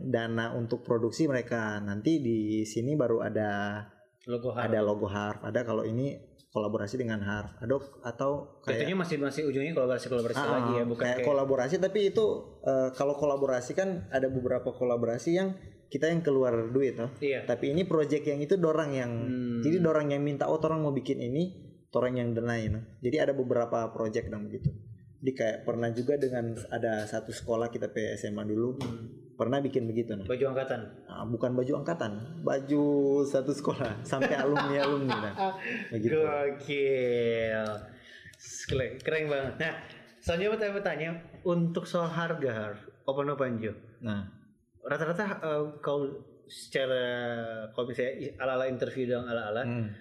[0.09, 1.81] dana untuk produksi mereka.
[1.81, 3.81] Nanti di sini baru ada
[4.29, 4.69] Logo hard.
[4.69, 6.13] ada logo Harf ada kalau ini
[6.49, 10.83] kolaborasi dengan Harf ada atau kayak Tentunya masih masih ujungnya kolaborasi kolaborasi Ah, lagi ya,
[10.85, 12.25] bukan kayak kayak, kolaborasi tapi itu
[12.61, 15.57] eh, kalau kolaborasi kan ada beberapa kolaborasi yang
[15.89, 17.09] kita yang keluar duit toh.
[17.17, 17.49] Iya.
[17.49, 19.61] Tapi ini project yang itu dorang yang Hmm.
[19.65, 21.49] jadi dorang yang minta oh orang mau bikin ini,
[21.91, 22.79] orang yang denai no.
[23.01, 24.69] Jadi ada beberapa project dong begitu.
[25.19, 28.79] Jadi kayak pernah juga dengan ada satu sekolah kita pe SMA dulu
[29.35, 30.23] pernah bikin begitu no.
[30.23, 30.79] baju angkatan.
[31.09, 32.83] Nah, bukan baju angkatan, baju
[33.27, 35.35] satu sekolah sampai alumni alumni nah.
[35.91, 36.21] Begitu.
[36.23, 37.67] Gokil.
[38.39, 39.53] Keren, keren banget.
[39.59, 39.73] Nah,
[40.23, 41.09] selanjutnya saya bertanya
[41.43, 42.73] untuk soal harga Har,
[43.03, 43.75] open open Jo.
[43.99, 44.38] Nah,
[44.89, 45.99] Rata-rata eh, kau
[46.49, 47.03] secara
[47.71, 49.61] kalau misalnya ala-ala interview dong ala-ala.
[49.61, 49.93] Hmm.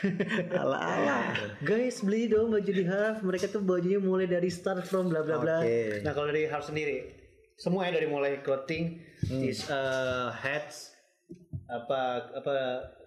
[0.64, 1.36] ala-ala.
[1.60, 5.36] guys beli dong baju di Harf mereka tuh bajunya mulai dari start from bla bla
[5.36, 5.60] bla.
[5.60, 6.00] Oke.
[6.00, 7.12] nah kalau dari Harf sendiri
[7.60, 9.04] semuanya dari mulai clothing
[9.44, 10.96] is uh, hats
[11.68, 12.54] apa apa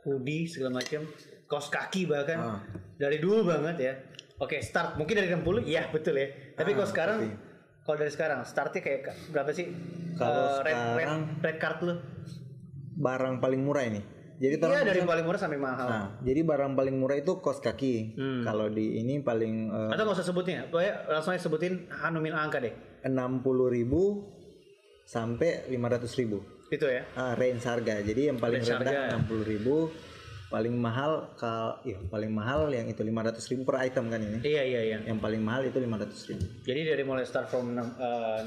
[0.05, 1.09] hoodie segala macam
[1.45, 2.37] kaos kaki bahkan.
[2.37, 2.59] Ah.
[2.95, 3.93] dari dulu banget ya.
[4.37, 4.99] Oke start.
[5.01, 6.27] Mungkin dari 60 iya betul ya.
[6.53, 7.44] Tapi Ah, kalau sekarang tapi-
[7.85, 9.69] kalau dari sekarang startnya kayak ka- berapa sih?
[10.15, 11.09] Kalau Eh, red, red,
[11.39, 11.93] red card lu?
[12.95, 14.01] Barang paling murah ini.
[14.35, 15.87] Jadi iya dari bisa- paling murah sampai mahal.
[15.87, 18.17] Nah, jadi barang paling murah itu kos kaki.
[18.17, 18.41] Hmm.
[18.41, 22.59] Kalau di ini paling eh, atau nggak usah sebutnya pokoknya langsung aja sebutin hanumin angka
[22.59, 22.73] deh.
[23.05, 24.33] enam puluh ribu
[25.05, 26.41] sampai lima ratus ribu.
[26.67, 27.05] Itu ya?
[27.13, 28.01] Ah, range harga.
[28.01, 29.93] Jadi yang paling Range rendah enam puluh ribu,
[30.55, 34.39] paling mahal kal, iya paling mahal yang itu lima ratus ribu per item kan ini.
[34.41, 37.75] iya iya iya Yang paling mahal itu lima ratus ribu Jadi dari mulai start from
[37.75, 37.91] enam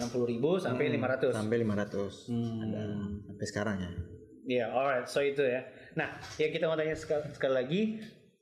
[0.09, 1.37] puluh ribu sampai lima ratus.
[1.37, 2.65] sampai lima ratus Hmm.
[2.65, 2.81] ada
[3.27, 3.91] sampai sekarang ya.
[4.49, 5.05] Iya, alright.
[5.05, 5.61] So itu ya.
[5.93, 7.83] Nah, yang kita mau tanya sekali, sekali lagi,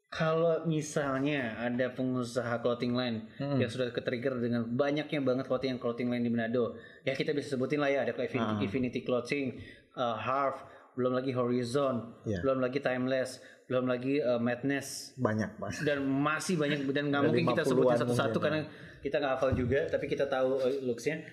[0.08, 3.58] kalau misalnya ada pengusaha clothing line Hmm.
[3.58, 7.82] yang sudah ke-trigger dengan banyaknya banget clothing clothing line di Manado, ya kita bisa sebutin
[7.82, 8.54] lah ya ada kayak Ah.
[8.54, 9.46] Infinity, Infinity Clothing,
[9.94, 10.54] uh, Harv,
[10.94, 12.38] belum lagi Horizon, Iya.
[12.40, 15.82] belum lagi Timeless, belum lagi uh, Madness, Banyak mas.
[15.82, 18.44] dan masih banyak dan nggak mungkin kita 50-an sebutin satu-satu mungkin, ya.
[18.46, 18.60] karena
[19.02, 21.26] kita nggak hafal juga tapi kita tahu uh, looksnya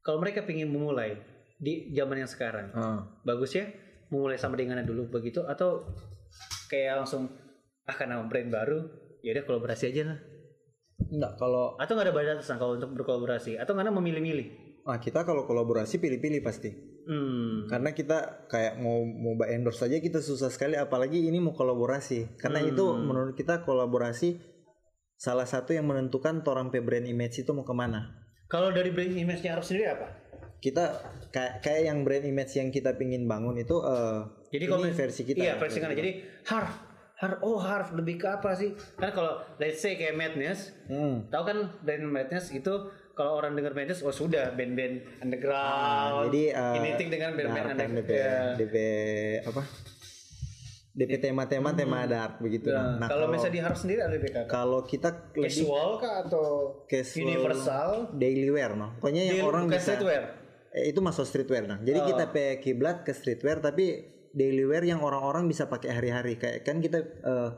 [0.00, 1.16] kalau mereka ingin memulai
[1.60, 3.04] di zaman yang sekarang Ah.
[3.22, 3.68] bagus ya
[4.08, 5.84] memulai sama dengannya dulu begitu atau
[6.68, 7.28] kayak langsung
[7.84, 8.78] ah karena brand baru
[9.20, 10.18] ya udah kolaborasi aja lah
[10.94, 14.46] Enggak kalau atau nggak ada batasan kalau untuk berkolaborasi atau karena memilih-milih
[14.86, 16.70] ah, kita kalau kolaborasi pilih-pilih pasti.
[17.04, 22.36] Hmm karena kita kayak mau mau endorse saja kita susah sekali apalagi ini mau kolaborasi
[22.36, 22.70] karena Hmm.
[22.72, 24.40] itu menurut kita kolaborasi
[25.14, 28.12] salah satu yang menentukan orang pe brand image itu mau ke mana
[28.48, 30.06] kalau dari brand image-nya Arab sendiri apa
[30.58, 30.84] kita
[31.28, 35.22] kayak kayak yang brand image yang kita pingin bangun itu eh Jadi ini kalau versi
[35.26, 35.98] kita Iya, ya, versi kanan.
[35.98, 36.12] Jadi
[36.46, 36.70] harf
[37.14, 38.70] harf oh harf lebih ke apa sih?
[38.94, 41.26] Kan kalau let's say kayak Madness, Hmm.
[41.26, 42.70] tahu kan band Madness itu
[43.14, 46.28] kalau orang dengar Madness oh sudah band-band underground.
[46.28, 48.54] jadi eh, identik dengan band-band dark kan DP, underground.
[48.58, 48.74] DP
[49.44, 49.62] apa
[50.94, 54.46] DP tema-tema tema dark begitu Nah, nah kalau kalau misalnya di harf sendiri ada apa?
[54.46, 56.46] kalau kita Casual kah atau
[56.86, 57.88] casual universal?
[58.14, 60.22] daily wear no pokoknya yang Daily- orang bukan bisa streetwear.
[60.70, 61.78] Eh, itu masuk streetwear nah.
[61.78, 62.06] Jadi Oh.
[62.08, 66.78] kita pakai kiblat ke streetwear tapi daily wear yang orang-orang bisa pakai hari-hari kayak kan
[66.78, 67.50] kita eh,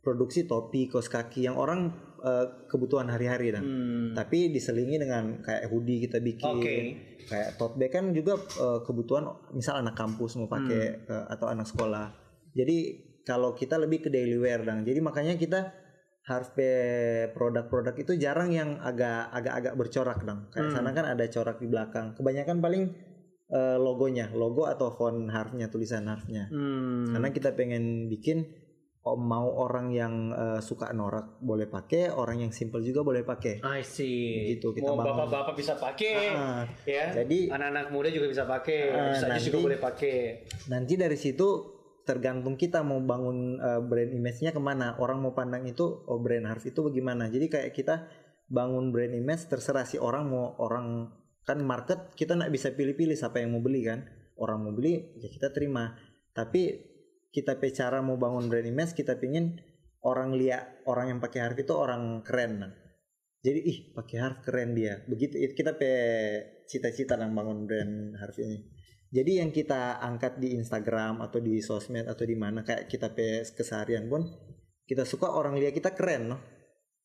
[0.00, 1.92] produksi topi, kaos kaki yang orang
[2.22, 3.60] eh, kebutuhan hari-hari dah.
[3.60, 4.14] Hmm.
[4.14, 6.74] Tapi diselingi dengan kayak hoodie kita bikin, Oke.
[7.26, 11.10] kayak tote bag kan juga eh, kebutuhan misal anak kampus mau pakai Hmm.
[11.10, 12.14] eh, atau anak sekolah.
[12.54, 12.76] Jadi
[13.22, 14.82] kalau kita lebih ke daily wear dang.
[14.82, 15.70] Jadi makanya kita
[16.22, 16.54] harus
[17.34, 20.46] produk-produk itu jarang yang agak agak-agak bercorak dang.
[20.50, 20.74] Kayak Hmm.
[20.74, 22.14] sana kan ada corak di belakang.
[22.14, 22.84] Kebanyakan paling
[23.52, 26.48] eh, logonya, logo atau font harfnya, tulisan harfnya.
[26.48, 27.12] Hmm.
[27.12, 28.48] Karena kita pengen bikin
[29.04, 33.58] mau orang yang eh, suka norak boleh pakai, orang yang simple juga boleh pakai.
[33.60, 34.54] I see.
[34.54, 37.10] Gitu, kita Mau bapak-bapak bisa pakai, Ah, ya.
[37.12, 40.16] jadi Anak-anak muda juga bisa pakai, sadis juga nanti- boleh pakai.
[40.68, 41.48] nanti dari situ
[42.02, 44.94] tergantung kita mau bangun eh, brand image-nya ke mana.
[44.96, 47.26] Orang mau pandang itu oh brand Harf itu bagaimana.
[47.26, 48.06] Jadi kayak kita
[48.46, 51.10] bangun brand image terserah si orang mau orang
[51.42, 54.06] kan market kita nggak bisa pilih-pilih siapa yang mau beli kan.
[54.34, 55.94] Orang mau beli ya kita terima.
[56.30, 56.91] Tapi
[57.32, 59.56] kita pe cara mau bangun brand image kita pingin
[60.04, 62.70] orang lihat orang yang pakai Harf itu orang keren.
[63.42, 65.02] Jadi ih pakai Harf keren dia.
[65.08, 65.90] Begitu itu kita pe
[66.68, 68.68] cita-cita dan bangun brand Harf ini.
[69.12, 73.44] Jadi yang kita angkat di Instagram atau di sosmed atau di mana kayak kita pe
[73.44, 74.24] keseharian pun
[74.88, 76.40] kita suka orang lihat kita keren loh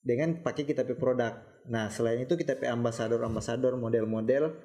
[0.03, 1.35] dengan pakai kita pe produk.
[1.67, 4.55] Nah selain itu kita pe ambasador ambasador model-model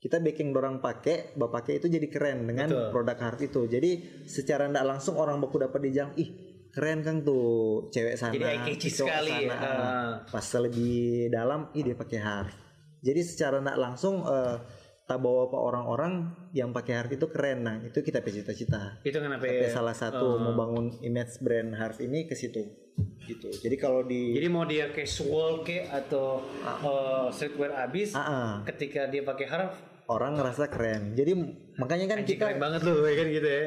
[0.00, 2.88] kita baking dorang pakai, bapak pakai itu jadi keren dengan Betul.
[2.88, 3.68] produk Harf itu.
[3.68, 3.90] Jadi
[4.24, 6.32] secara tidak langsung orang baku dapat dijang, ih
[6.72, 9.44] keren kan tuh cewek sana, Jadi eye catchy sekali.
[9.44, 10.10] sana." Ah.
[10.24, 12.56] Pas lebih dalam, ih dia pakai Harf.
[13.04, 14.56] Jadi secara tidak langsung eh,
[15.04, 16.12] tak bawa apa orang-orang
[16.56, 17.68] yang pakai Harf itu keren.
[17.68, 19.04] Nah itu kita cita-cita.
[19.04, 19.68] Itu kenapa Tapi ya?
[19.68, 22.62] salah satu mau bangun image brand Harf ini ke situ.
[23.20, 23.48] Gitu.
[23.52, 28.50] Jadi kalau di Jadi mau dia casual ke atau eh, streetwear abis, Ah, ah.
[28.64, 29.72] ketika dia pakai harf,
[30.10, 31.14] orang ngerasa keren.
[31.14, 31.32] Jadi
[31.78, 33.64] makanya kan anjing kita keren banget loh, ya kan gitu ya.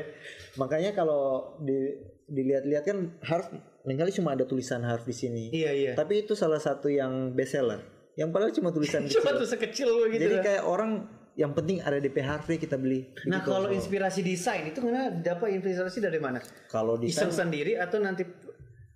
[0.60, 1.96] makanya kalau di
[2.28, 3.48] dilihat-lihat kan Harf
[3.84, 5.44] kali cuma ada tulisan Harf di sini.
[5.56, 5.91] Iya iya.
[5.96, 7.80] Tapi itu salah satu yang best seller.
[8.20, 9.24] Yang padahal cuma tulisan kecil.
[9.24, 10.20] Cuma tuh sekecil loh gitu.
[10.20, 10.44] Jadi lah.
[10.44, 10.91] kayak orang
[11.34, 13.10] yang penting ada DP Harf deh kita beli.
[13.26, 13.50] Nah Begitu.
[13.50, 16.38] kalau inspirasi desain itu mana dapat inspirasi dari mana?
[16.70, 18.22] kalau Iseng sendiri atau nanti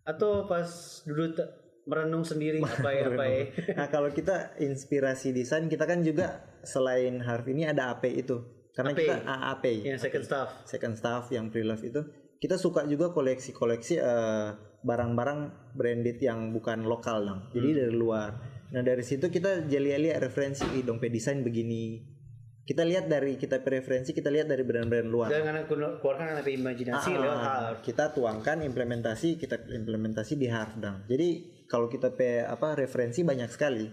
[0.06, 0.68] atau pas
[1.04, 3.42] te- merenung sendiri apa ya apa ya?
[3.74, 8.44] Nah kalau kita inspirasi desain kita kan juga selain Harf ini ada AP itu.
[8.76, 9.00] Karena AP.
[9.02, 9.66] kita AAP.
[9.82, 10.48] Yang second staff.
[10.64, 12.02] second staff yang pre-love itu
[12.38, 15.40] kita suka juga koleksi-koleksi eh, barang-barang
[15.74, 17.42] branded yang bukan lokal dong.
[17.50, 17.78] Jadi Hmm.
[17.82, 18.30] dari luar.
[18.68, 20.62] Nah dari situ kita lihat referensi
[21.00, 22.14] pe desain begini.
[22.62, 25.32] Kita lihat dari kita preferensi kita lihat dari brand-brand luar.
[25.32, 27.78] Dan karena keluarkan anak imajinasi Ah, lewat harf.
[27.80, 31.08] kita tuangkan implementasi kita implementasi di Harf dong.
[31.08, 33.86] Jadi kalau kita pe apa referensi banyak sekali.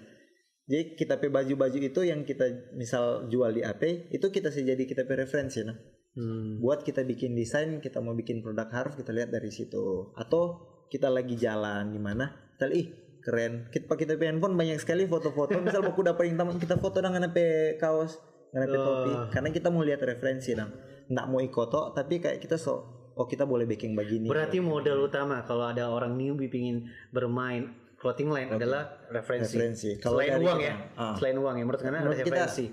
[0.65, 4.81] Jadi kita pe baju-baju itu yang kita misal jual di AP itu kita sih jadi
[4.81, 5.77] kita pe referensi nah.
[6.15, 6.63] Hmm.
[6.63, 10.15] buat kita bikin desain kita mau bikin produk harus kita lihat dari situ.
[10.15, 12.87] Atau kita lagi jalan di mana kita lihat, ih
[13.21, 13.53] keren.
[13.69, 15.59] Kita pakai kita handphone banyak sekali foto-foto.
[15.59, 18.23] Misal aku dapat yang taman kita foto dengan pe kaos
[18.55, 20.71] dengan pe topi karena kita mau lihat referensi dong
[21.11, 24.27] nggak mau ikoto tapi kayak kita so oh kita boleh baking begini.
[24.27, 29.57] Berarti modal utama kalau ada orang newbie pingin bermain clothing line adalah referensi.
[29.57, 29.91] referensi.
[29.97, 31.15] Kalau Selain uang kita, ya, ah.
[31.17, 31.65] selain uang ya.
[31.65, 32.67] Menurut karena ada kita, referensi.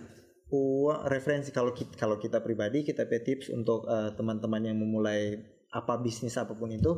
[0.52, 1.50] uang referensi.
[1.56, 5.40] Kalau kita kalau kita pribadi kita pe tips untuk eh, teman-teman yang memulai
[5.72, 6.94] apa bisnis apa pun itu.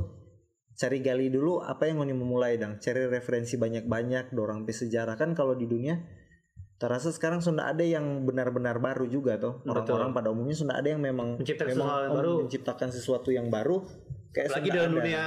[0.74, 5.14] Cari gali dulu apa yang mau memulai dong cari referensi banyak-banyak dorang sejarah.
[5.14, 6.02] Kan kalau di dunia
[6.84, 11.00] terasa sekarang sudah ada yang benar-benar baru juga tuh orang-orang pada umumnya sudah ada yang
[11.00, 12.34] memang Menciptakan memang sesuatu yang baru.
[12.44, 13.78] menciptakan sesuatu yang baru
[14.36, 14.98] kayak Apalagi sudah dalam ada.
[15.00, 15.24] dunia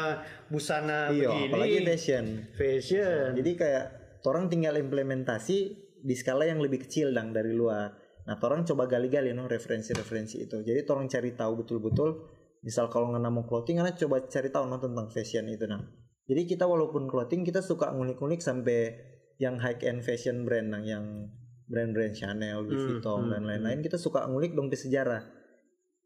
[0.53, 1.49] busana iya begini.
[1.49, 3.27] apalagi fashion fashion.
[3.41, 3.85] jadi kayak
[4.29, 5.59] orang tinggal implementasi
[6.07, 7.91] di skala yang lebih kecil dang dari luar.
[8.27, 10.63] Nah, orang coba gali-gali no referensi-referensi itu.
[10.63, 12.27] Jadi orang cari tahu betul-betul.
[12.63, 15.87] Misal kalau nggak mau clothing, karena coba cari tahu no tentang fashion itu nang.
[16.27, 18.99] Jadi kita walaupun clothing kita suka ngulik-ngulik sampai
[19.39, 21.31] yang high end fashion brand nang yang
[21.67, 25.23] brand-brand Chanel, Louis Hmm, Vuitton hmm, dan lain-lain kita suka ngulik dong ke sejarah.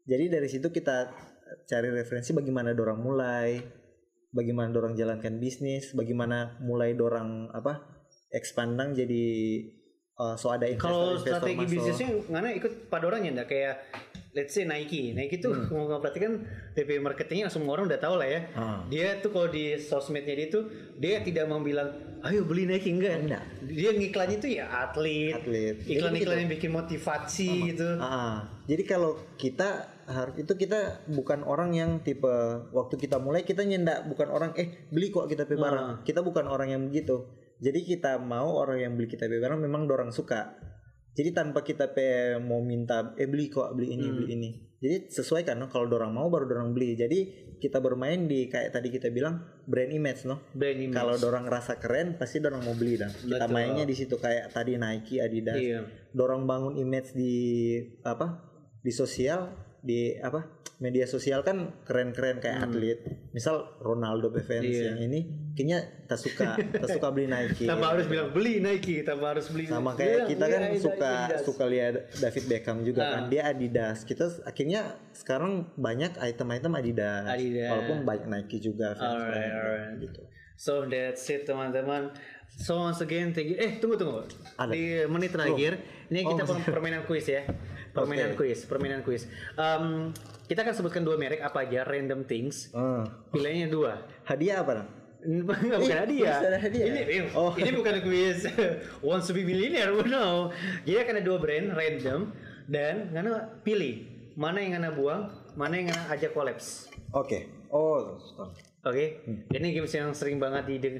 [0.05, 1.13] Jadi dari situ kita
[1.69, 3.61] cari referensi bagaimana dorang mulai,
[4.33, 8.01] bagaimana dorang jalankan bisnis, bagaimana mulai dorang apa
[8.31, 9.23] expandang jadi
[10.17, 11.73] uh, so ada Kalau investor-investor strategi masuk.
[11.75, 13.75] bisnisnya mana ikut pada orangnya enggak kayak
[14.31, 15.11] let's say Nike.
[15.11, 15.87] Nike tuh Hmm.
[15.87, 16.33] mau berarti kan
[16.71, 18.39] TP marketingnya semua orang udah tahu lah ya.
[18.55, 18.79] Ah.
[18.87, 21.91] Dia tuh kalau di sosmednya dia tuh dia tidak mau bilang
[22.23, 23.27] ayo beli Nike enggak.
[23.27, 23.43] Enggak.
[23.67, 25.35] Dia ngiklannya tuh ya atlet.
[25.35, 25.75] Atlet.
[25.83, 27.99] Iklan-iklan yang bikin motivasi gitu.
[27.99, 32.31] Ah, jadi kalau kita harus itu kita bukan orang yang tipe
[32.71, 36.07] waktu kita mulai kita nyendak bukan orang eh beli kok kita pe barang.
[36.07, 37.27] Kita bukan orang yang begitu.
[37.61, 40.70] Jadi kita mau orang yang beli kita pe barang memang dorang suka.
[41.11, 44.49] Jadi tanpa kita pe mau minta eh beli kok beli ini beli ini.
[44.81, 45.69] Jadi sesuai kan no?
[45.69, 46.97] kalau dorang mau baru dorang beli.
[46.97, 47.19] Jadi
[47.61, 50.41] kita bermain di kayak tadi kita bilang brand image no.
[50.55, 50.97] Brand image.
[50.97, 53.53] Kalau dorang rasa keren pasti dorang mau beli dan kita Betul.
[53.53, 55.59] mainnya di situ kayak tadi Nike, Adidas.
[55.59, 55.85] Iya.
[56.15, 57.33] Dorang bangun image di
[58.01, 58.41] apa?
[58.81, 59.53] Di sosial,
[59.83, 60.60] di apa?
[60.81, 62.99] Media sosial kan keren-keren kayak atlet.
[63.31, 64.41] Misal Ronaldo Hmm.
[64.59, 64.81] Iya.
[64.89, 65.19] yang ini
[65.53, 67.69] kayaknya tak suka tak suka beli Nike.
[67.69, 69.69] Tanpa harus bilang beli Nike, tanpa harus beli.
[69.69, 71.41] sama Bilang, kayak kita iya, kan Adidas, suka Adidas.
[71.45, 73.11] suka lihat David Beckham juga Ah.
[73.13, 77.69] kan dia Adidas kita akhirnya sekarang banyak item-item Adidas, Adidas.
[77.69, 79.95] walaupun banyak Nike juga fans Alright, banyak alright.
[80.01, 80.21] gitu
[80.57, 82.13] So that's it teman-teman.
[82.51, 83.57] So once again thank you.
[83.57, 84.21] Eh tunggu tunggu.
[84.55, 84.69] Ada.
[84.69, 87.41] Di menit terakhir ini Oh, kita per- permainan kuis ya.
[87.91, 88.47] Permainan Oke.
[88.47, 89.25] kuis, permainan kuis.
[89.53, 90.13] Em,
[90.51, 92.67] kita akan sebutkan dua merek apa aja random things.
[92.71, 93.07] Ah.
[93.31, 94.03] Pilihannya dua.
[94.27, 94.89] hadiah apa dong
[95.31, 96.37] Enggak bukan Eh, hadiah.
[96.59, 96.85] hadiah?
[96.91, 97.55] Ini Oh.
[97.55, 98.43] ini bukan kuis
[99.05, 100.51] wants to be millionaire, no.
[100.83, 102.35] Jadi akan ada dua brand random
[102.65, 103.31] dan ngana
[103.61, 105.21] pilih mana yang ngana buang,
[105.53, 106.91] mana yang ngana ajak kolaps.
[107.11, 107.37] oke
[107.69, 108.51] oh stop.
[108.81, 109.21] Oke,
[109.53, 110.99] ini games yang sering banget di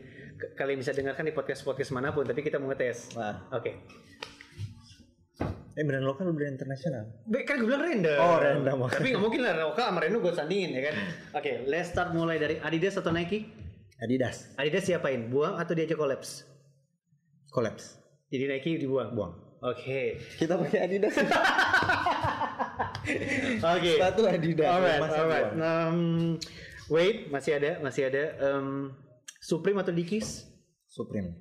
[0.54, 3.18] kalian bisa dengarkan di podcast podcast mana pun, tapi kita mau ngetes.
[3.50, 3.74] Oke,
[5.72, 7.08] eh brand lokal brand internasional
[7.48, 8.20] kan gue bilang random.
[8.20, 8.78] Oh, random.
[8.92, 10.96] Tapi nggak mungkin lah lokal sama random gue sandingin ya kan.
[11.40, 13.48] Oke, let's start mulai dari Adidas atau Nike.
[14.04, 15.32] Adidas Adidas siapain?
[15.32, 16.44] Buang atau diajak kolaps?
[17.52, 18.00] collapse
[18.32, 19.12] Jadi Nike dibuang.
[19.12, 20.18] buang Oke.
[20.40, 21.14] kita pakai Adidas
[23.62, 23.92] Oke.
[23.98, 25.50] Sepatu Adidas, Alright, alright.
[25.58, 26.38] Um,
[26.90, 28.38] wait, masih ada, masih ada.
[28.42, 28.94] Um,
[29.42, 30.46] Supreme atau Dickies?
[30.86, 31.34] Supreme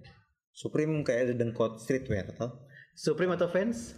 [0.56, 2.64] Supreme kayak ada dengkot streetwear atau
[2.96, 3.96] Supreme atau Vans?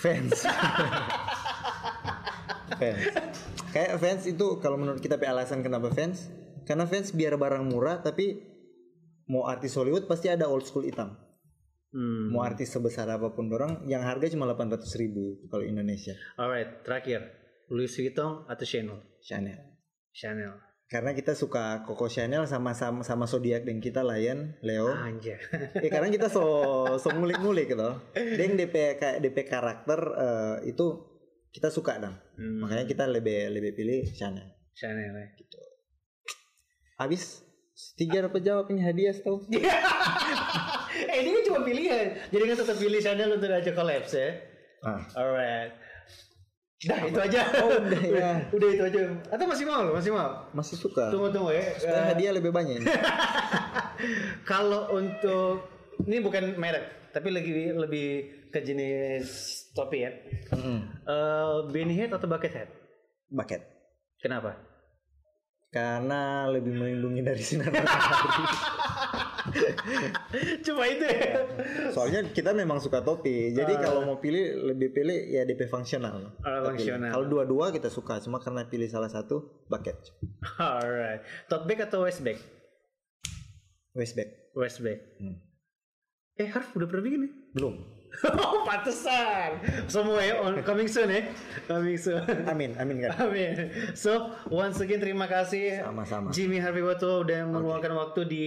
[0.00, 0.44] Fans
[2.80, 3.02] fans
[3.70, 6.28] kayak fans itu kalau menurut kita alasan kenapa fans
[6.64, 8.40] karena fans biar barang murah tapi
[9.28, 11.20] mau artis Hollywood pasti ada old school hitam
[11.94, 12.34] Hmm.
[12.34, 17.22] mau artis sebesar apa pun orang yang harga cuma 800 ribu kalau Indonesia Alright, terakhir.
[17.70, 18.98] Louis Vuitton atau Chanel?
[19.22, 19.62] Chanel
[20.10, 20.58] Chanel.
[20.84, 25.40] Karena kita suka Coco Chanel sama sama sama zodiak dan kita Lion Leo Anjir.
[25.84, 26.44] ya karena kita so
[27.00, 30.86] so ngulik-ngulik gitu dan DP kayak DP karakter eh, itu
[31.50, 32.66] kita suka dong Hmm.
[32.66, 35.26] makanya kita lebih lebih pilih Chanel Chanel ya.
[36.98, 37.46] Habis
[37.94, 39.38] tiga dapat jawab ini hadiah tau?
[41.10, 42.06] eh ini kan cuma pilihan.
[42.30, 44.30] Jadi kan tetap pilih Chanel untuk aja collapse ya.
[44.82, 45.02] Ah.
[45.14, 45.74] Alright.
[46.84, 47.40] Dah itu aja.
[47.64, 48.30] Oh, udah, ya.
[48.52, 49.00] udah itu aja.
[49.32, 49.82] Atau masih mau?
[49.90, 50.30] Masih mau?
[50.52, 51.08] Masih suka.
[51.08, 51.64] Tunggu tunggu ya.
[51.80, 52.84] Supaya Eh, hadiah lebih banyak.
[54.50, 55.64] Kalau untuk
[56.04, 58.08] ini bukan merek, tapi lebih lebih
[58.50, 59.26] ke jenis
[59.72, 60.10] topi ya.
[60.52, 60.78] Mm-mm.
[61.04, 62.70] Eh beanie hat atau bucket hat?
[63.30, 63.62] Bucket.
[64.20, 64.54] Kenapa?
[65.68, 68.44] Karena lebih melindungi dari sinar matahari.
[70.66, 71.44] Cuma itu ya.
[71.90, 73.52] Soalnya kita memang suka topi.
[73.52, 73.80] Jadi Ah.
[73.80, 76.32] kalau mau pilih lebih pilih ya DP fungsional.
[76.40, 77.12] Ah, fungsional.
[77.12, 79.96] Kalau dua-dua kita suka, cuma karena pilih salah satu bucket.
[80.56, 81.22] Alright.
[81.46, 82.38] Tote bag atau waist bag?
[83.94, 84.28] Waist bag.
[84.54, 84.98] Waist bag.
[85.20, 85.36] Hmm.
[86.34, 87.32] Eh, Harf udah pernah bikin nih?
[87.54, 87.74] Belum.
[88.42, 89.58] oh, pantesan.
[89.90, 91.26] Semua ya, on, coming soon ya.
[91.66, 92.22] Coming soon.
[92.46, 93.26] Amin, amin kan.
[93.26, 93.70] Amin.
[93.98, 96.30] So, once again terima kasih Sama-sama.
[96.30, 98.46] Jimmy Harvey Wato udah meluangkan waktu di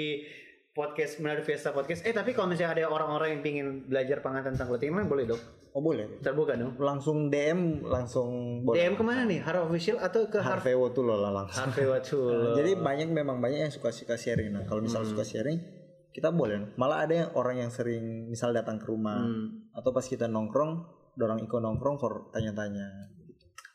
[0.77, 2.05] podcast Menarik Fiesta Podcast.
[2.05, 5.41] Eh, tapi kalau misalnya ada orang-orang yang pingin belajar pangan tentang clothing, emang boleh dong?
[5.73, 6.21] Oh boleh.
[6.21, 6.77] Terbuka dong?
[6.77, 8.77] Langsung DM, langsung boleh.
[8.77, 9.41] DM ke mana nih?
[9.41, 11.65] Harf Official atau ke Harf Harvey tuh loh lah langsung.
[11.65, 12.21] Harvey Wato?
[12.61, 14.53] Jadi banyak memang banyak yang suka suka sharing.
[14.53, 15.57] Nah kalau misal suka sharing
[16.13, 16.73] kita boleh.
[16.77, 19.69] Malah ada yang orang yang sering misal datang ke rumah Hmm.
[19.73, 20.81] atau pas kita nongkrong,
[21.13, 23.16] dorang ikut nongkrong for tanya-tanya.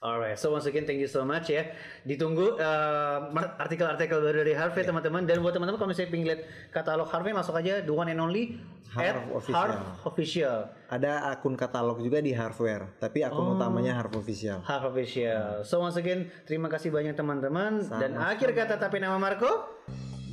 [0.02, 1.62] Alright, so once again thank you so much ya.
[2.02, 6.40] Ditunggu uh, mar- artikel-artikel baru dari Harvey teman-teman dan buat teman-teman kalau misalnya pengen lihat
[6.74, 8.58] katalog Harvey langsung aja the one and only
[8.90, 9.54] Harv Official.
[9.62, 10.58] Harv Official.
[10.90, 14.58] Ada akun katalog juga di Hardware, tapi akun utamanya Harv Official.
[14.66, 15.62] Harv Official.
[15.62, 19.70] So once again terima kasih banyak teman-teman dan akhir kata tapi nama Marco.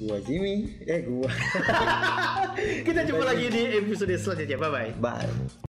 [0.01, 1.29] Gua Jimmy, eh gua.
[2.87, 4.57] Kita jumpa lagi di episode selanjutnya.
[4.57, 4.89] Bye bye.
[4.97, 5.29] Bye.